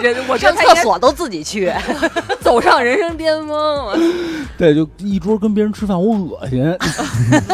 [0.26, 1.70] 我上厕所都自己去，
[2.40, 3.86] 走上人生巅峰。
[4.56, 6.64] 对，就一桌跟别人吃饭，我恶心。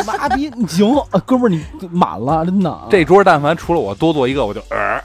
[0.07, 0.95] 妈逼，你行，
[1.27, 1.61] 哥们儿你
[1.91, 2.79] 满了，真的。
[2.89, 5.03] 这桌但凡除了我多坐一个，我就呃。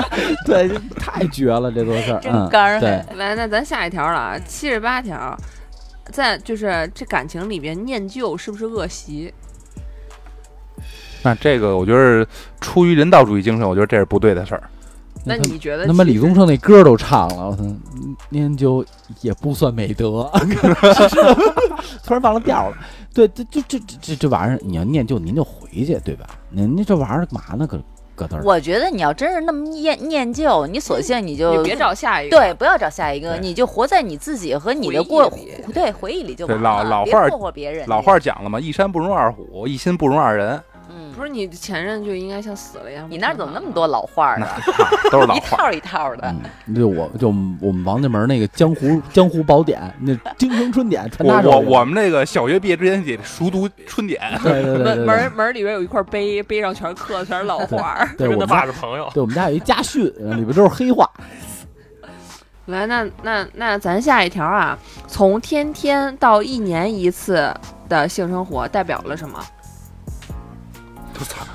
[0.46, 2.18] 对，太绝了，这都是。
[2.22, 5.36] 真干对，来，那咱下一条了啊，七十八条，
[6.10, 9.32] 在就是这感情里边念旧是不是恶习？
[11.22, 12.26] 那这个我觉得
[12.60, 14.62] 出于人道主义精神，我觉得这是不对的事儿。
[15.24, 15.86] 那你觉得？
[15.86, 17.62] 那么李宗盛那歌都唱了，我操，
[18.30, 18.84] 念旧
[19.20, 20.28] 也不算美德，
[22.02, 22.76] 突然忘了调了。
[23.14, 26.26] 对，这这这这这玩意儿，你要念旧，您就回去，对吧？
[26.50, 27.66] 您那这玩意儿干嘛呢？
[27.66, 27.80] 搁
[28.14, 28.42] 搁那？
[28.42, 35.32] 我觉得你要真是那么念念旧，你索性你就别找下一个，对，不要找下一个，你就活在你自己和你的过
[35.72, 36.84] 对回忆里就完了。
[36.84, 40.62] 老老话霍别人，老话讲了嘛，一山不容二虎，一心不容二人。
[41.14, 43.06] 不是你前任就应该像死了一样？
[43.10, 44.46] 你那儿怎么那么多老话呢？
[45.10, 46.34] 都是老话， 一套一套的。
[46.74, 47.28] 就我就
[47.60, 54.20] 我们王家门那个江湖江湖宝典，那京城春典，我我我们那个小学毕业之前得熟读春典。
[54.42, 58.08] 对对对，门门里边有一块碑，碑上全是刻的全是老话。
[58.16, 59.10] 对，我们爸是朋友。
[59.14, 60.04] 对，我们家有一家训，
[60.36, 61.08] 里边都是黑话。
[62.66, 67.52] 来，那那那咱下一条啊，从天天到一年一次
[67.88, 69.38] 的性生活代表了什么？
[71.18, 71.46] 都惨。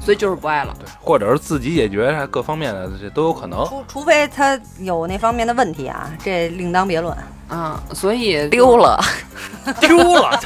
[0.00, 3.64] 所以就是不爱了，对，或者是自己解决各方面的，这都有可能。
[3.66, 7.80] 除除非他有那方面的问题啊，这另当别论啊。
[7.94, 9.00] 所以 丢了，
[9.80, 10.40] 丢了，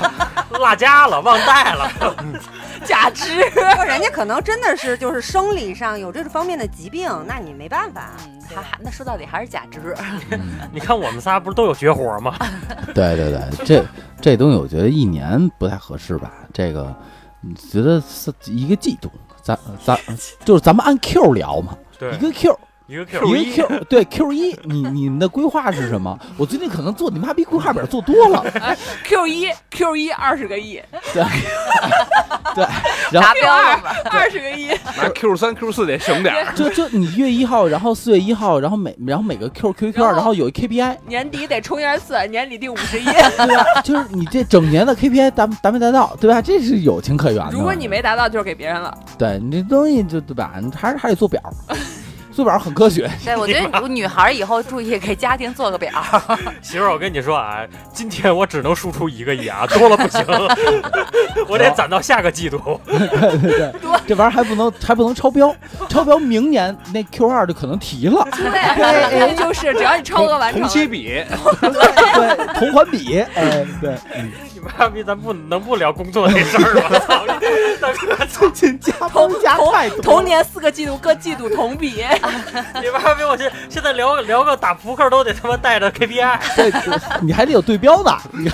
[0.50, 1.90] 落家了，忘带了
[2.84, 3.34] 假肢。
[3.86, 8.10] 人家可能真的是就是生理上有这方面的疾病，那你没办法。
[8.54, 9.96] 他还那说到底还是假肢。
[10.70, 12.36] 你看我们仨不是都有绝活吗？
[12.94, 13.82] 对对对，这
[14.20, 16.30] 这东西我觉得一年不太合适吧？
[16.52, 16.94] 这个
[17.70, 19.10] 觉得是一个季度。
[19.42, 19.96] 咱咱
[20.44, 21.76] 就是咱们按 Q 聊嘛，
[22.14, 26.16] 一个 Q 一个 Q 一个 Q 对 Q 一，你你们的规划是什么？
[26.36, 28.44] 我最近可能做你妈逼规划表做多了
[29.04, 30.80] ，Q 一 Q 一二十个亿，
[31.12, 31.24] 对
[32.54, 32.64] 对，
[33.10, 33.74] 然后 Q 二
[34.10, 43.82] 二十个亿，那 Q 三 Q 四得省点儿，就就你月一号，然后四月一号，然后每然后每个 Q Q Q，二然后有一 KPI，年底得冲一次，年底定五十一，对吧？
[43.82, 46.40] 就是你这整年的 KPI 达达没达到，对吧？
[46.40, 47.50] 这是有情可原的。
[47.52, 48.96] 如果你没达到，就是给别人了。
[49.18, 50.52] 对你这东西就对吧？
[50.62, 51.42] 你还是还得做表。
[52.36, 53.10] 做表很科学。
[53.24, 55.90] 对，我觉得女孩以后注意给家庭做个表。
[56.60, 57.64] 媳妇儿，我跟你说啊，
[57.94, 60.22] 今天我只能输出一个亿啊，多了不行，
[61.48, 62.78] 我得攒到下个季度。
[62.86, 62.98] 对
[63.38, 63.72] 对对，
[64.06, 65.56] 这玩意儿还不能还不能超标，
[65.88, 68.28] 超标明年那 Q 二就可能提了。
[68.32, 71.24] 对，就是只要你超额完成，同期比，
[71.62, 73.96] 对，同款比，哎，对。
[74.52, 76.98] 你妈逼，咱不能不聊工作这事儿吗？
[77.06, 77.22] 操！
[78.32, 82.04] 最近加班加太多，同年四个季度各季度同比。
[82.82, 86.72] 你妈逼，我这现在聊聊个打扑克都得他妈带着 KPI，对，
[87.22, 88.16] 你还得有对标呢。
[88.32, 88.46] 对，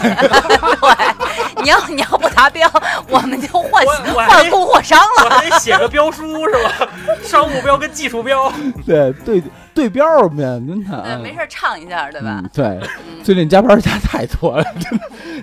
[1.62, 2.70] 你要你要不达标，
[3.08, 3.84] 我们就换
[4.14, 5.24] 换供货商了。
[5.24, 6.88] 我还得写个标书是吧？
[7.22, 8.52] 商务标跟技术标。
[8.86, 9.50] 对对对
[9.88, 11.02] 标呗，您看。
[11.02, 12.42] 对，没事唱一下，对吧？
[12.52, 12.80] 对，
[13.22, 14.64] 最近加班加太多了，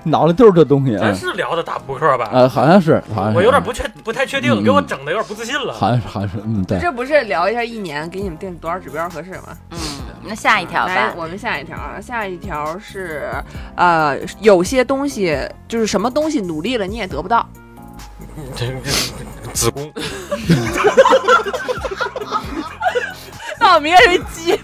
[0.03, 0.97] 脑子都是这东西。
[0.97, 2.29] 咱是聊的打扑克吧？
[2.31, 5.73] 呃，好像是，好像是我有点不确不太确定，给我整的有点不自信了。
[5.73, 6.79] 好像是，好像是，嗯，对。
[6.79, 9.57] 这不是聊一下一年给你们定多少指标合适吗？
[9.71, 9.77] 嗯，
[10.23, 11.13] 那下一条吧。
[11.15, 13.31] 我们下一条啊，下一条是
[13.75, 17.47] 呃，有些东西就是什么东西努力了你也得不到。
[19.53, 19.91] 子宫。
[23.77, 24.57] 明天是鸡。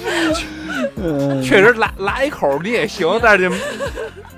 [1.42, 3.56] 确实拉拉一口你也行，但是这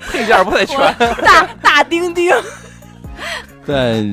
[0.09, 0.77] 配件不太全。
[1.23, 2.33] 大大丁丁。
[3.65, 4.03] 对，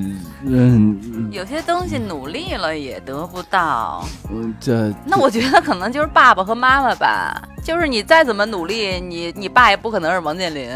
[0.44, 1.28] 嗯。
[1.32, 4.04] 有些东西努力了也得不到。
[4.30, 4.92] 嗯，这。
[5.04, 7.42] 那我觉得可能就是爸爸和妈妈吧。
[7.64, 10.70] 就是你再怎么努力，你你爸也不可能是王健林，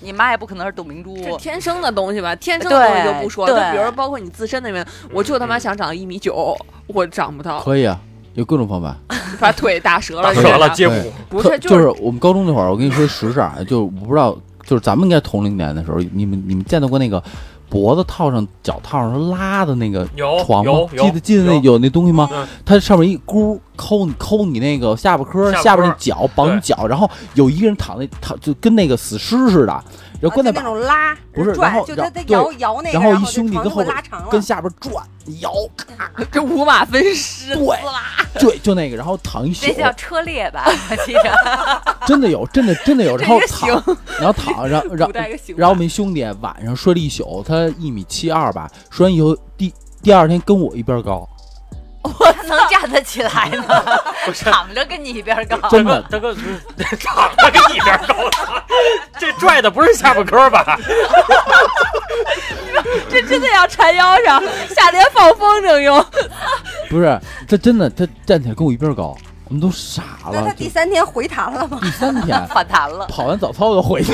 [0.00, 1.16] 你妈也不可能是董明珠。
[1.22, 3.46] 这天生的东西吧，天生的东西就不说。
[3.46, 6.56] 就比如说，包括你自身那边，我就他妈想长一米九，
[6.88, 7.60] 我长不到。
[7.62, 7.98] 可以啊。
[8.38, 8.96] 有各种方法，
[9.40, 11.12] 把腿打折了，打折了，接骨。
[11.28, 17.20] 不是，就是我们高中那会儿，我跟你说实事啊，就我不知道，就是咱们应该同龄年的时候，你们你们见到过那个
[17.68, 20.08] 脖子套上脚套上拉的那个
[20.46, 20.72] 床吗？
[20.96, 22.28] 记得记得那有那东西吗？
[22.64, 29.84] 它上面一箍抠你抠你那个下巴颏下边那脚绑脚，然后有一个人躺那躺就跟那个死尸似的。
[30.20, 34.94] 然后关在那种拉不是，然后就他他摇摇那个，然后一兄弟跟后边拉跟下边转
[35.40, 37.78] 摇， 咔，这五马分尸，对，
[38.40, 40.64] 对，就那个，然后躺一宿，那叫车裂吧？
[40.90, 43.68] 我记得， 真的有，真的真的有，然后躺，
[44.18, 45.12] 然后躺，然后然后
[45.56, 51.28] 然后我们兄弟晚上睡了一宿，他一米七二吧，睡完以后第第二天跟我一边高。
[52.02, 53.82] 我能站得起来吗？
[54.44, 55.56] 躺着跟你一边高。
[55.68, 56.34] 真的，大哥，
[57.00, 58.14] 躺着跟你一边高。
[59.18, 60.78] 这拽的不是下巴颏吧？
[63.10, 64.42] 这真的要缠腰上，
[64.74, 66.04] 夏天放风筝用。
[66.88, 70.30] 不是，这真的，他站起来跟我一边高，我们都傻了。
[70.32, 71.78] 那他第三天回弹了吗？
[71.82, 74.12] 第三天反弹了，跑完早操就回去。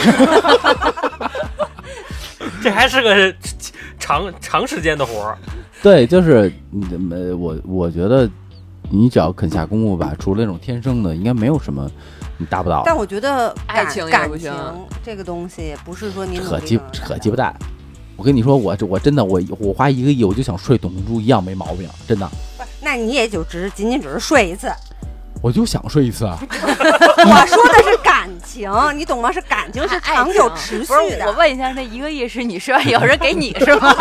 [2.63, 3.33] 这还是个
[4.05, 5.39] 长长时间的活儿。
[5.83, 8.29] 对，就是你没我，我觉得
[8.91, 11.91] 你只要肯下功夫吧，除了那种天生的，应该没有什么
[12.37, 12.83] 你达不到。
[12.85, 14.53] 但我觉得爱情感情
[15.03, 17.55] 这个东西，不是说你扯鸡扯鸡巴蛋。
[18.15, 22.29] 我跟你说，我我真的我我花一个亿，我就想睡董明珠一样没毛病，真的。
[22.59, 24.71] 不，那你也就只仅仅只是睡一次。
[25.45, 26.39] 我就想睡一次啊！
[26.41, 29.31] 我说的是感情，你懂吗？
[29.31, 30.89] 是感情，是长久持续
[31.19, 31.27] 的。
[31.27, 33.95] 我问一下，那一个亿是你睡完有人给你是吗？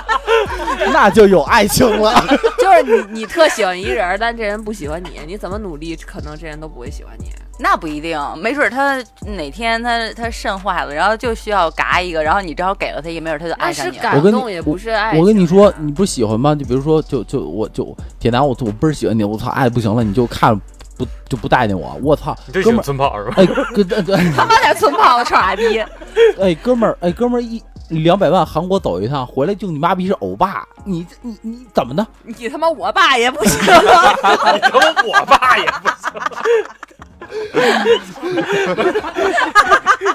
[0.92, 2.22] 那就有爱情了。
[2.60, 7.30] 就是你，你特喜欢一人，但这人不喜欢你，你怎么努力，可能这人都不会喜欢你。
[7.58, 9.02] 那不一定，没准他
[9.38, 13.96] 哪天他他肾坏了，然后就需要嘎一个，然后你正好给了他，也没准他就爱上你。
[13.96, 15.18] 感动也不是爱。
[15.18, 16.54] 我跟你说，你不是喜欢吗？
[16.54, 20.60] 就比如说，就就我就铁男，我我倍儿喜欢你，我操，爱不行了，你就看
[20.96, 23.34] 不就不待见我，我操，哥们儿村炮是吧？
[23.36, 25.78] 哎，哥他妈点村炮臭傻逼！
[26.40, 32.06] 哎，哥们儿，哎，哥们儿一两百万韩国走一趟，回来就你妈逼是欧巴，你你你怎么的？
[32.22, 33.82] 你他妈我爸也不行，你他
[34.22, 36.10] 妈我爸也不行。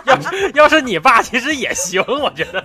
[0.05, 2.63] 要是要是你爸，其实也行，我觉得。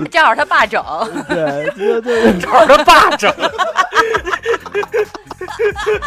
[0.10, 0.82] 正好他爸整，
[1.28, 3.30] 对对对，正好他爸整。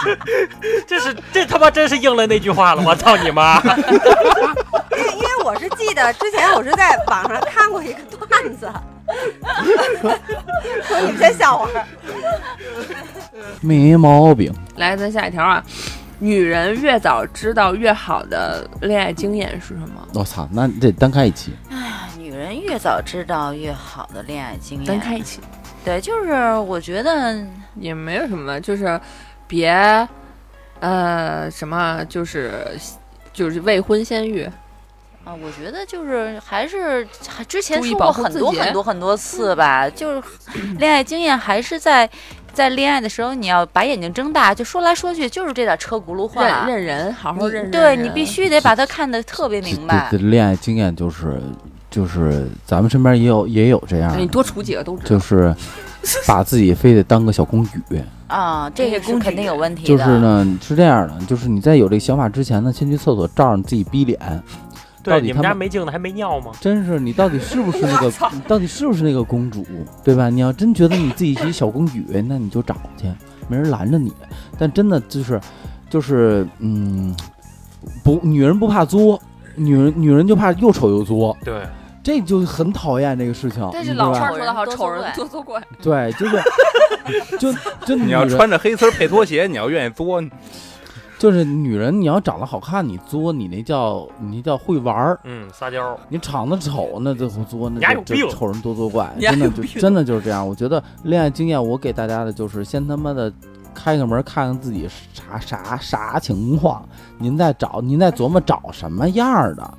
[0.87, 3.61] 这是这他妈真是应了那句话了，我操你妈！
[3.61, 8.69] 因为因为我是记得之前我是在网上看过一个段子，
[10.83, 11.85] 说你们先笑会儿。
[13.61, 14.53] 没毛病。
[14.75, 15.63] 来，咱下一条啊，
[16.19, 20.07] 女人越早知道越好的恋爱经验是什么？
[20.13, 21.53] 我操，那得单开一期。
[21.69, 25.39] 哎呀，女人越早知道越好的恋爱经验，单开一期。
[25.85, 27.37] 对，就是我觉得
[27.75, 28.99] 也没有什么，就是
[29.49, 30.07] 别
[30.79, 32.79] 呃什么，就是
[33.33, 34.45] 就是未婚先孕
[35.25, 35.33] 啊。
[35.33, 37.05] 我觉得就是还是
[37.47, 40.23] 之前说过很多很多很多次吧，就是
[40.77, 42.09] 恋爱经验还是在。
[42.51, 46.65] 在恋爱的时候，你要把眼睛睁大，就说来说去就是这点车轱辘话。
[46.67, 47.69] 认人，好好认。
[47.69, 50.09] 对你必须得把它看得特别明白。
[50.13, 51.39] 恋爱经验就是，
[51.91, 54.17] 就是咱们身边也有也有这样。
[54.17, 55.09] 你多处几个都知道。
[55.09, 55.55] 就是
[56.27, 57.79] 把自己非得当个小公举
[58.29, 59.83] 啊，这个公肯定有问题。
[59.83, 64.19] 就是呢，是这样的，就是你在有这个想法之前呢，先去厕所照你自己逼脸。
[65.01, 66.51] 对，你们家没镜子还没尿吗？
[66.59, 68.11] 真是，你到底是不是那个？
[68.33, 69.65] 你到底是不是那个公主？
[70.03, 70.29] 对吧？
[70.29, 73.07] 你要真觉得你自己是小公举，那你就找去，
[73.47, 74.13] 没人拦着你。
[74.57, 75.41] 但真的就是，
[75.89, 77.15] 就是，嗯，
[78.03, 79.19] 不，女人不怕作，
[79.55, 81.35] 女人女人就怕又丑又作。
[81.43, 81.63] 对，
[82.03, 83.67] 这就很讨厌这个事情。
[83.71, 85.61] 但是老话说得好，丑人多作怪。
[85.81, 86.41] 对，就是，
[87.37, 87.53] 就
[87.85, 90.21] 就你要穿着黑丝配拖鞋，你要愿意作。
[91.17, 95.99] 就是女人，你要长得好看，你作，你那叫你那叫会玩儿，嗯，撒娇。
[96.07, 100.47] 你长得丑，那就作，那就丑人多作怪，真的就真的就是这样。
[100.47, 103.29] 我觉得恋爱经验，我给大家的就是先他妈的
[103.75, 106.87] 开个门，看看自己啥啥啥情况，
[107.17, 109.73] 您再找，您再琢磨找什么样的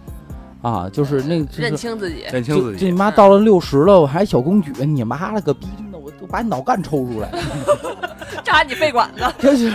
[0.63, 2.79] 啊，就是那认清自己，认清自己。
[2.79, 5.67] 这你妈到了六十了，我还小公举，你妈了个逼！
[6.21, 7.31] 我把你脑干抽出来，
[8.45, 9.25] 扎你肺管子。
[9.39, 9.73] 就是，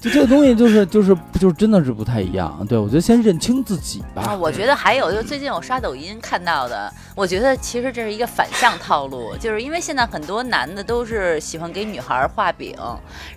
[0.00, 2.64] 就这个东西，就是就是就是真的是不太一样。
[2.68, 4.22] 对我觉得先认清自己吧。
[4.22, 12.76] 啊我觉得还有，就最近我刷抖音看到的，我觉得其实这是一个反向套路，就是因为现在很多男的都是喜欢给女孩画饼，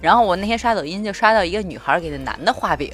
[0.01, 2.91] 然后我那天刷抖音就刷到一个女孩给那男的画饼，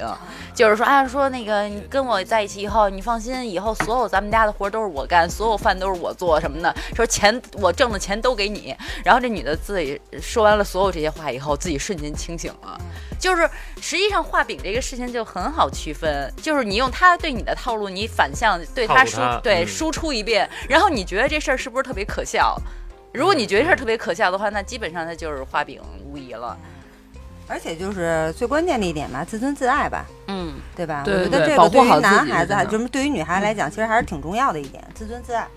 [0.54, 8.74] 就是说啊说那个你跟我在一起以后，你放心，以后所有咱们家的活都是我干，所有饭都是我做什么的，说钱我挣的钱都给你，
[9.04, 9.28] 然后这。
[9.28, 11.56] 女的自己说完了所有这些话以后。
[11.56, 12.80] 自己瞬间清醒了。
[13.18, 13.48] 就是
[13.80, 22.56] 实际上画饼这个事情就很好区分，就是你用他对你的套路，你反向对他输对输出一遍，然后你觉得这事儿是不是特别可笑？
[23.12, 26.56] 如果你觉得事儿特别可笑的话，那基本上他就是画饼无疑了。
[27.48, 31.02] 而且就是最关键的一点吧，自尊自爱吧，嗯，对吧？
[31.06, 35.48] 我觉得这个对于男孩子，就是对于女孩来讲，其实还是挺重要的一点，自尊自爱。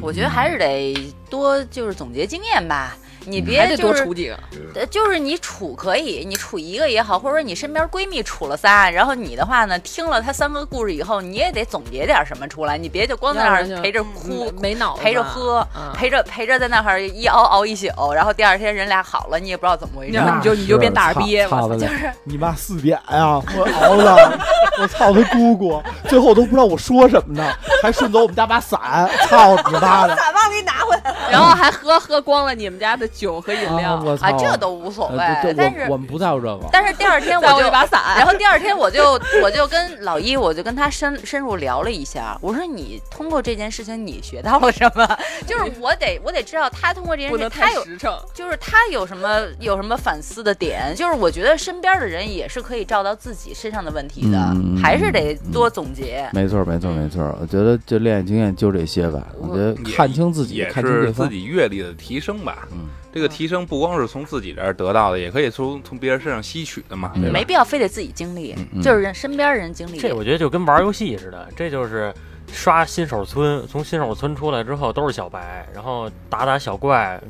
[0.00, 0.94] 我觉得还是得
[1.30, 2.96] 多就是总结经验吧。
[3.26, 4.28] 你别多处几
[4.74, 21.36] 个，就是你处可以，你处一个也好，或者说你身边闺蜜处了仨，然后你的话呢，听了她三个故事以后，你也得总结点什么出来，你别就光在那儿陪着哭，没脑子，陪着喝，陪着陪着在那儿一熬熬一宿，然后第二天人俩好了，你也不知道怎么回事，你就你就变大耳逼，
[21.78, 24.38] 就是你妈四点呀，我熬了，
[24.80, 27.52] 我操他姑姑，最后都不知道我说什么呢，
[27.82, 30.83] 还顺走我们家把伞，操你妈的，伞忘给你拿
[31.30, 33.08] 然后还喝喝光了你们家的。
[33.14, 35.18] 酒和饮料啊，这都无所谓。
[35.56, 36.66] 但是我们不在乎这个。
[36.72, 42.36] 但是第二天我 就把伞，然后第二天我就我就跟老一， 我就跟他深深入聊了一下。
[42.40, 45.06] 我说你通过这件事情，你学到了什么？
[45.46, 47.84] 就是我得我得知道他通过这件事情，他有
[48.32, 50.92] 就是他有什么有什么反思的点。
[50.96, 54.38] 就是我觉得身边的人也是可以照到自己身上的问题的，
[54.82, 56.28] 还是得多总结。
[56.32, 57.22] 没错，没错，没错。
[57.40, 59.22] 我觉得这恋爱经验就这些吧。
[59.38, 62.68] 我觉得看清自己，看清自己阅历的提升吧。
[62.72, 62.88] 嗯。
[63.12, 67.12] 这个提升不光是从自己这儿得到的，也可以从从别人身上吸取的嘛。
[67.14, 69.98] 没必要非得自己经历，就是人身边人经历。
[69.98, 72.12] 这我觉得就跟玩游戏似的，这就是
[72.52, 77.20] 刷新手村，从新手村出来之后都是小白，然后打打小怪。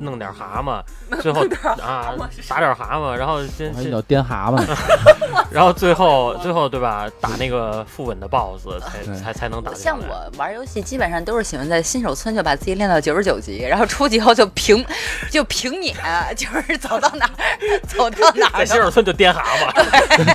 [0.00, 0.82] 弄点蛤蟆，
[1.20, 1.42] 最后
[1.82, 2.14] 啊
[2.48, 4.62] 打点蛤蟆，然后先先叫颠蛤蟆，
[5.50, 7.08] 然后最后最后对吧？
[7.20, 9.72] 打那个副本的 BOSS 才才才能打。
[9.74, 14.84] 像我玩游戏，基本上都是喜欢在新手村就把自己练到九十九级，然后出去以后就平
[15.30, 15.96] 就平碾，
[16.36, 17.28] 就是走到哪
[17.88, 20.34] 走到哪，在新手村就颠蛤蟆。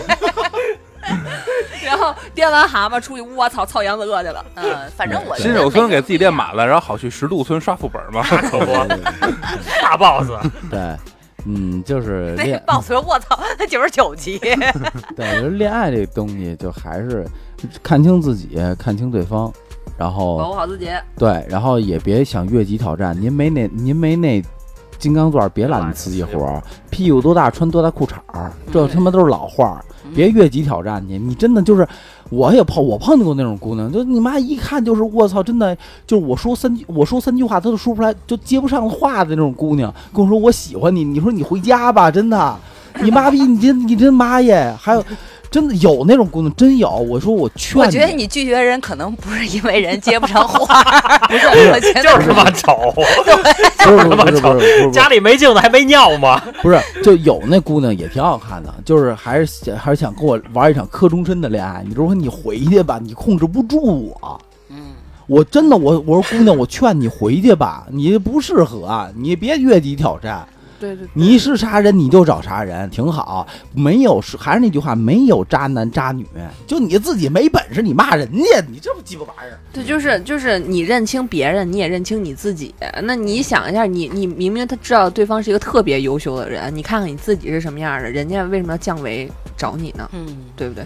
[1.84, 4.46] 然后颠完蛤蟆出去，我操，操杨子鳄去了。
[4.56, 4.64] 嗯，
[4.96, 8.66] 反正我新手村给自己练满了，然后好去十渡村刷副本嘛， 可不，
[9.82, 10.30] 大 boss。
[10.70, 10.80] 对，
[11.46, 14.38] 嗯，就是练 boss 说，我操，他九十九级。
[15.16, 17.26] 对，我觉得恋爱这东西就还是
[17.82, 19.52] 看清自己，看清对方，
[19.98, 20.90] 然后保护好自己。
[21.18, 24.42] 对，然后也别想越级挑战，您没那，您没那
[25.00, 26.62] 金刚钻，别揽那瓷器活。
[26.92, 29.86] 屁股多大穿多大裤衩儿这他妈都是老话儿。
[30.14, 31.88] 别越级挑战去，你真的就是，
[32.30, 35.76] 我也碰我碰见过那种姑娘，就你妈一看就是我操，真的
[36.08, 42.58] 就是我说三句我说三句话她都说不出来，就接不上话的那种姑娘，跟我说我喜欢你，你说你回家吧，真的，
[43.04, 45.04] 你妈逼你真你真妈耶，还有。
[45.52, 46.90] 真的有那种姑娘，真有。
[46.90, 50.82] 我说我劝，我觉得你拒绝人可能不是因为人接不上话，
[51.28, 52.94] 不是我，就是他妈丑，
[53.86, 56.42] 就是他妈丑，家里没镜子还没尿吗？
[56.62, 61.84] 不是，就有那姑娘也挺好看的，就是还是还是想跟我玩一场磕终身的恋爱。
[61.88, 64.42] 你说你回去吧，你控制不住我。
[64.70, 64.78] 嗯，
[65.26, 70.48] 我真的，我我说姑娘，我劝你回去吧，你不适合，你别越级挑战。
[70.80, 73.46] 对对，你是啥人你就找啥人，挺好。
[73.74, 76.26] 没有是还是那句话，没有渣男渣女，
[76.66, 79.60] 就你自己没本事，你骂人家，你这不鸡巴玩意儿？
[79.74, 82.74] 对，就是就是你认清别人，你也认清你自己。
[83.04, 90.10] 那你想一下，你你明明他知道对方是一个特别优秀的人，你看看你自己是什么样的，人家为什么要降维找你呢？
[90.14, 90.26] 嗯，
[90.56, 90.86] 对不对？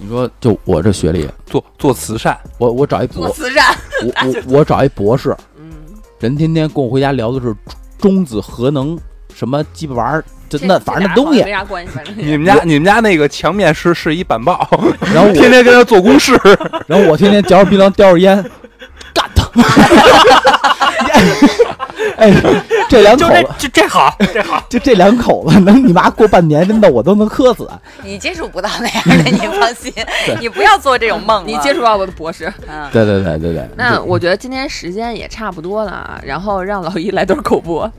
[0.00, 5.72] 你说，就我这学历，做做慈善，我我找一博，做慈善，我我我找一博士，嗯，
[6.20, 7.54] 人天天跟我回家聊的是
[7.98, 8.98] 中子核能。
[9.38, 10.24] 什么鸡巴玩意儿？
[10.48, 11.92] 就那反正那东西没啥关系。
[12.16, 14.68] 你们家你们家那个墙面是是一板报，
[15.14, 16.32] 然后 天天跟他做公事，
[16.88, 18.42] 然后我天天嚼着槟榔叼着烟，
[19.14, 19.48] 干他！
[22.16, 22.32] 哎，
[22.88, 27.68] 这两口子这这好这好，就这两口子能你妈过半年真的我都能磕死。
[28.02, 29.92] 你接触不到那样的，你放心，
[30.40, 31.46] 你不要做这种梦。
[31.46, 33.68] 你接触到我的博士，嗯，对对对对对。
[33.76, 37.90] 那我觉得今天时间也差不多了，然后让老一来段口播。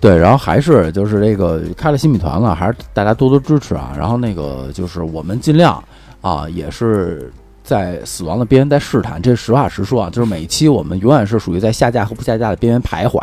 [0.00, 3.92] 对，然后还是就是这个开了新米团了，还是大家多多支持啊。
[3.98, 5.82] 然后那个就是我们尽量
[6.20, 7.32] 啊，也是
[7.64, 9.20] 在死亡的边缘在试探。
[9.20, 13.18] 这实话实说啊，就是每一期我们永远是属于在下架和不下架的边缘徘徊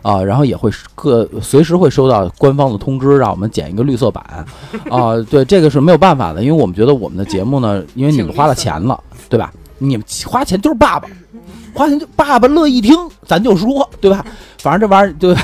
[0.00, 0.22] 啊。
[0.22, 4.24] 然后也会各随时会收到官方的通知，让我们剪一个绿色版
[4.88, 5.14] 啊。
[5.28, 8.98] 对，这个是没有办法的，因为我们觉得我们的节目呢，因为你们花了钱了，
[9.28, 9.52] 对吧？
[9.76, 11.06] 你们花钱就是爸爸，
[11.74, 12.96] 花钱就爸爸乐意听，
[13.26, 14.24] 咱就说，对吧？
[14.60, 15.38] 反正这玩意儿就。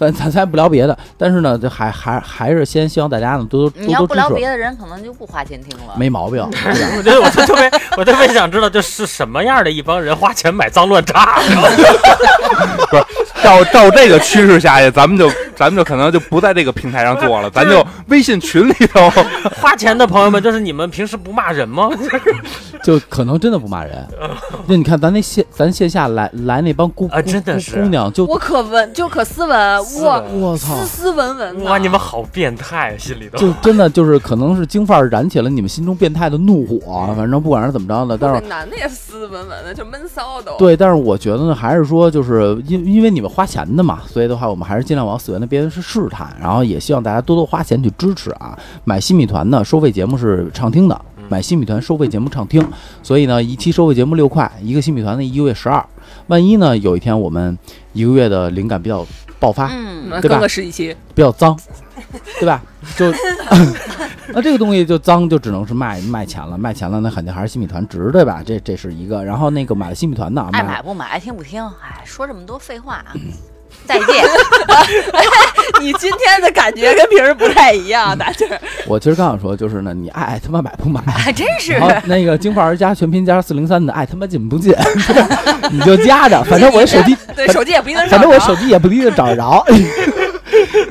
[0.00, 5.92] 咱咱咱不聊别的，但是呢，就还还还是先希望大家呢多多多多你要不聊别的人，可能就不花钱听了。
[5.94, 6.42] 没毛病。
[6.42, 11.38] 我觉得我特别我特别想知道，这是什么样的一帮人花钱买脏乱差？
[12.90, 13.04] 不是。
[13.42, 19.10] 照照这个趋势下去，咱们就咱们就可能就不在这个平台上做了，咱就微信群里头
[19.60, 21.90] 花钱的朋友们，就是你们平时不骂人吗？
[22.82, 24.06] 就可能真的不骂人。
[24.66, 40.52] 那你看咱那线咱线下来来那帮姑啊，真的是姑娘，就我可文就可斯文，我我操，斯斯文文哇，你们好变态，心里头就真的就是可能是京范儿燃起了你们心中变态的怒火，反正不管是怎么着的，但是男的也斯斯文文的，就闷骚的。
[40.58, 48.58] 对，但是我觉得呢，还是说就是因因为你们花钱的嘛，所以的话，我们还是尽量往死源那边是试探，然后也希望大家多多花钱去支持啊。
[48.84, 52.62] 买新米团呢，收费节目是畅听的，买新米团收费节目畅听，
[53.02, 55.84] 所以呢，一期收费节目六块，一个新米团呢一个月十二。
[56.26, 57.56] 万一呢，有一天我们
[57.92, 59.06] 一个月的灵感比较
[59.40, 61.58] 爆发，嗯，对吧十几期比较脏，
[62.38, 62.62] 对吧？
[62.96, 63.10] 就
[64.32, 68.42] 那这个东西就脏，就只能是卖卖钱了，卖钱了，那肯定还是新米团值，对吧？
[68.46, 69.24] 这这是一个。
[69.24, 73.12] 然后那个买了新米团的，爱买不买，爱听不听，哎，说这么多废话啊。
[73.86, 74.06] 再见。
[75.80, 78.60] 你今天的感觉跟平时不太一样，大劲儿。
[78.86, 81.00] 我其实刚想说，就是呢，你爱他妈买不买？
[81.06, 81.80] 还真是。
[82.04, 84.74] 那个京范儿加全拼加四零三的，爱他妈进不进？
[85.70, 88.06] 你就加着，反正我手机，对手机也不一定。
[88.08, 89.64] 反正我手机也不一定找得着。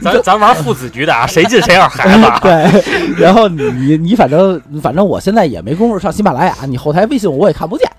[0.02, 2.32] 咱咱玩父子局的啊，谁进谁要孩子。
[2.42, 3.16] 对。
[3.18, 7.90] 然后你你反正反正我现在也没工夫上喜马拉雅，你后台微信我也看不见。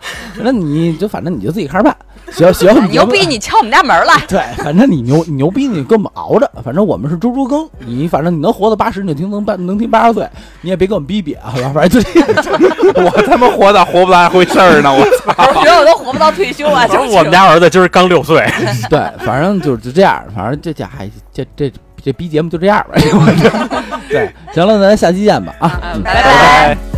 [0.42, 1.96] 那你就反正你就自己看着办。
[2.32, 3.26] 行行， 牛逼！
[3.26, 4.12] 你敲我们家门了。
[4.28, 6.48] 对，反正你牛牛逼，你跟我们熬着。
[6.64, 10.28] 反正我们是猪猪更，你反正你能活到八十，你就听能八能听八十岁，
[10.60, 11.52] 你也别跟我们逼逼啊！
[11.74, 12.20] 反正就这
[13.02, 14.94] 我他妈活到活不到回事儿呢！
[14.94, 16.86] 我操，我觉得我都活不到退休啊！
[16.86, 18.48] 就是我们家儿子今儿刚六岁。
[18.88, 21.70] 对，反正就就这样，反正这家还这这
[22.00, 22.94] 这逼节目就这样吧。
[24.08, 25.80] 对，行了，咱下期见吧啊！
[26.02, 26.89] 拜拜。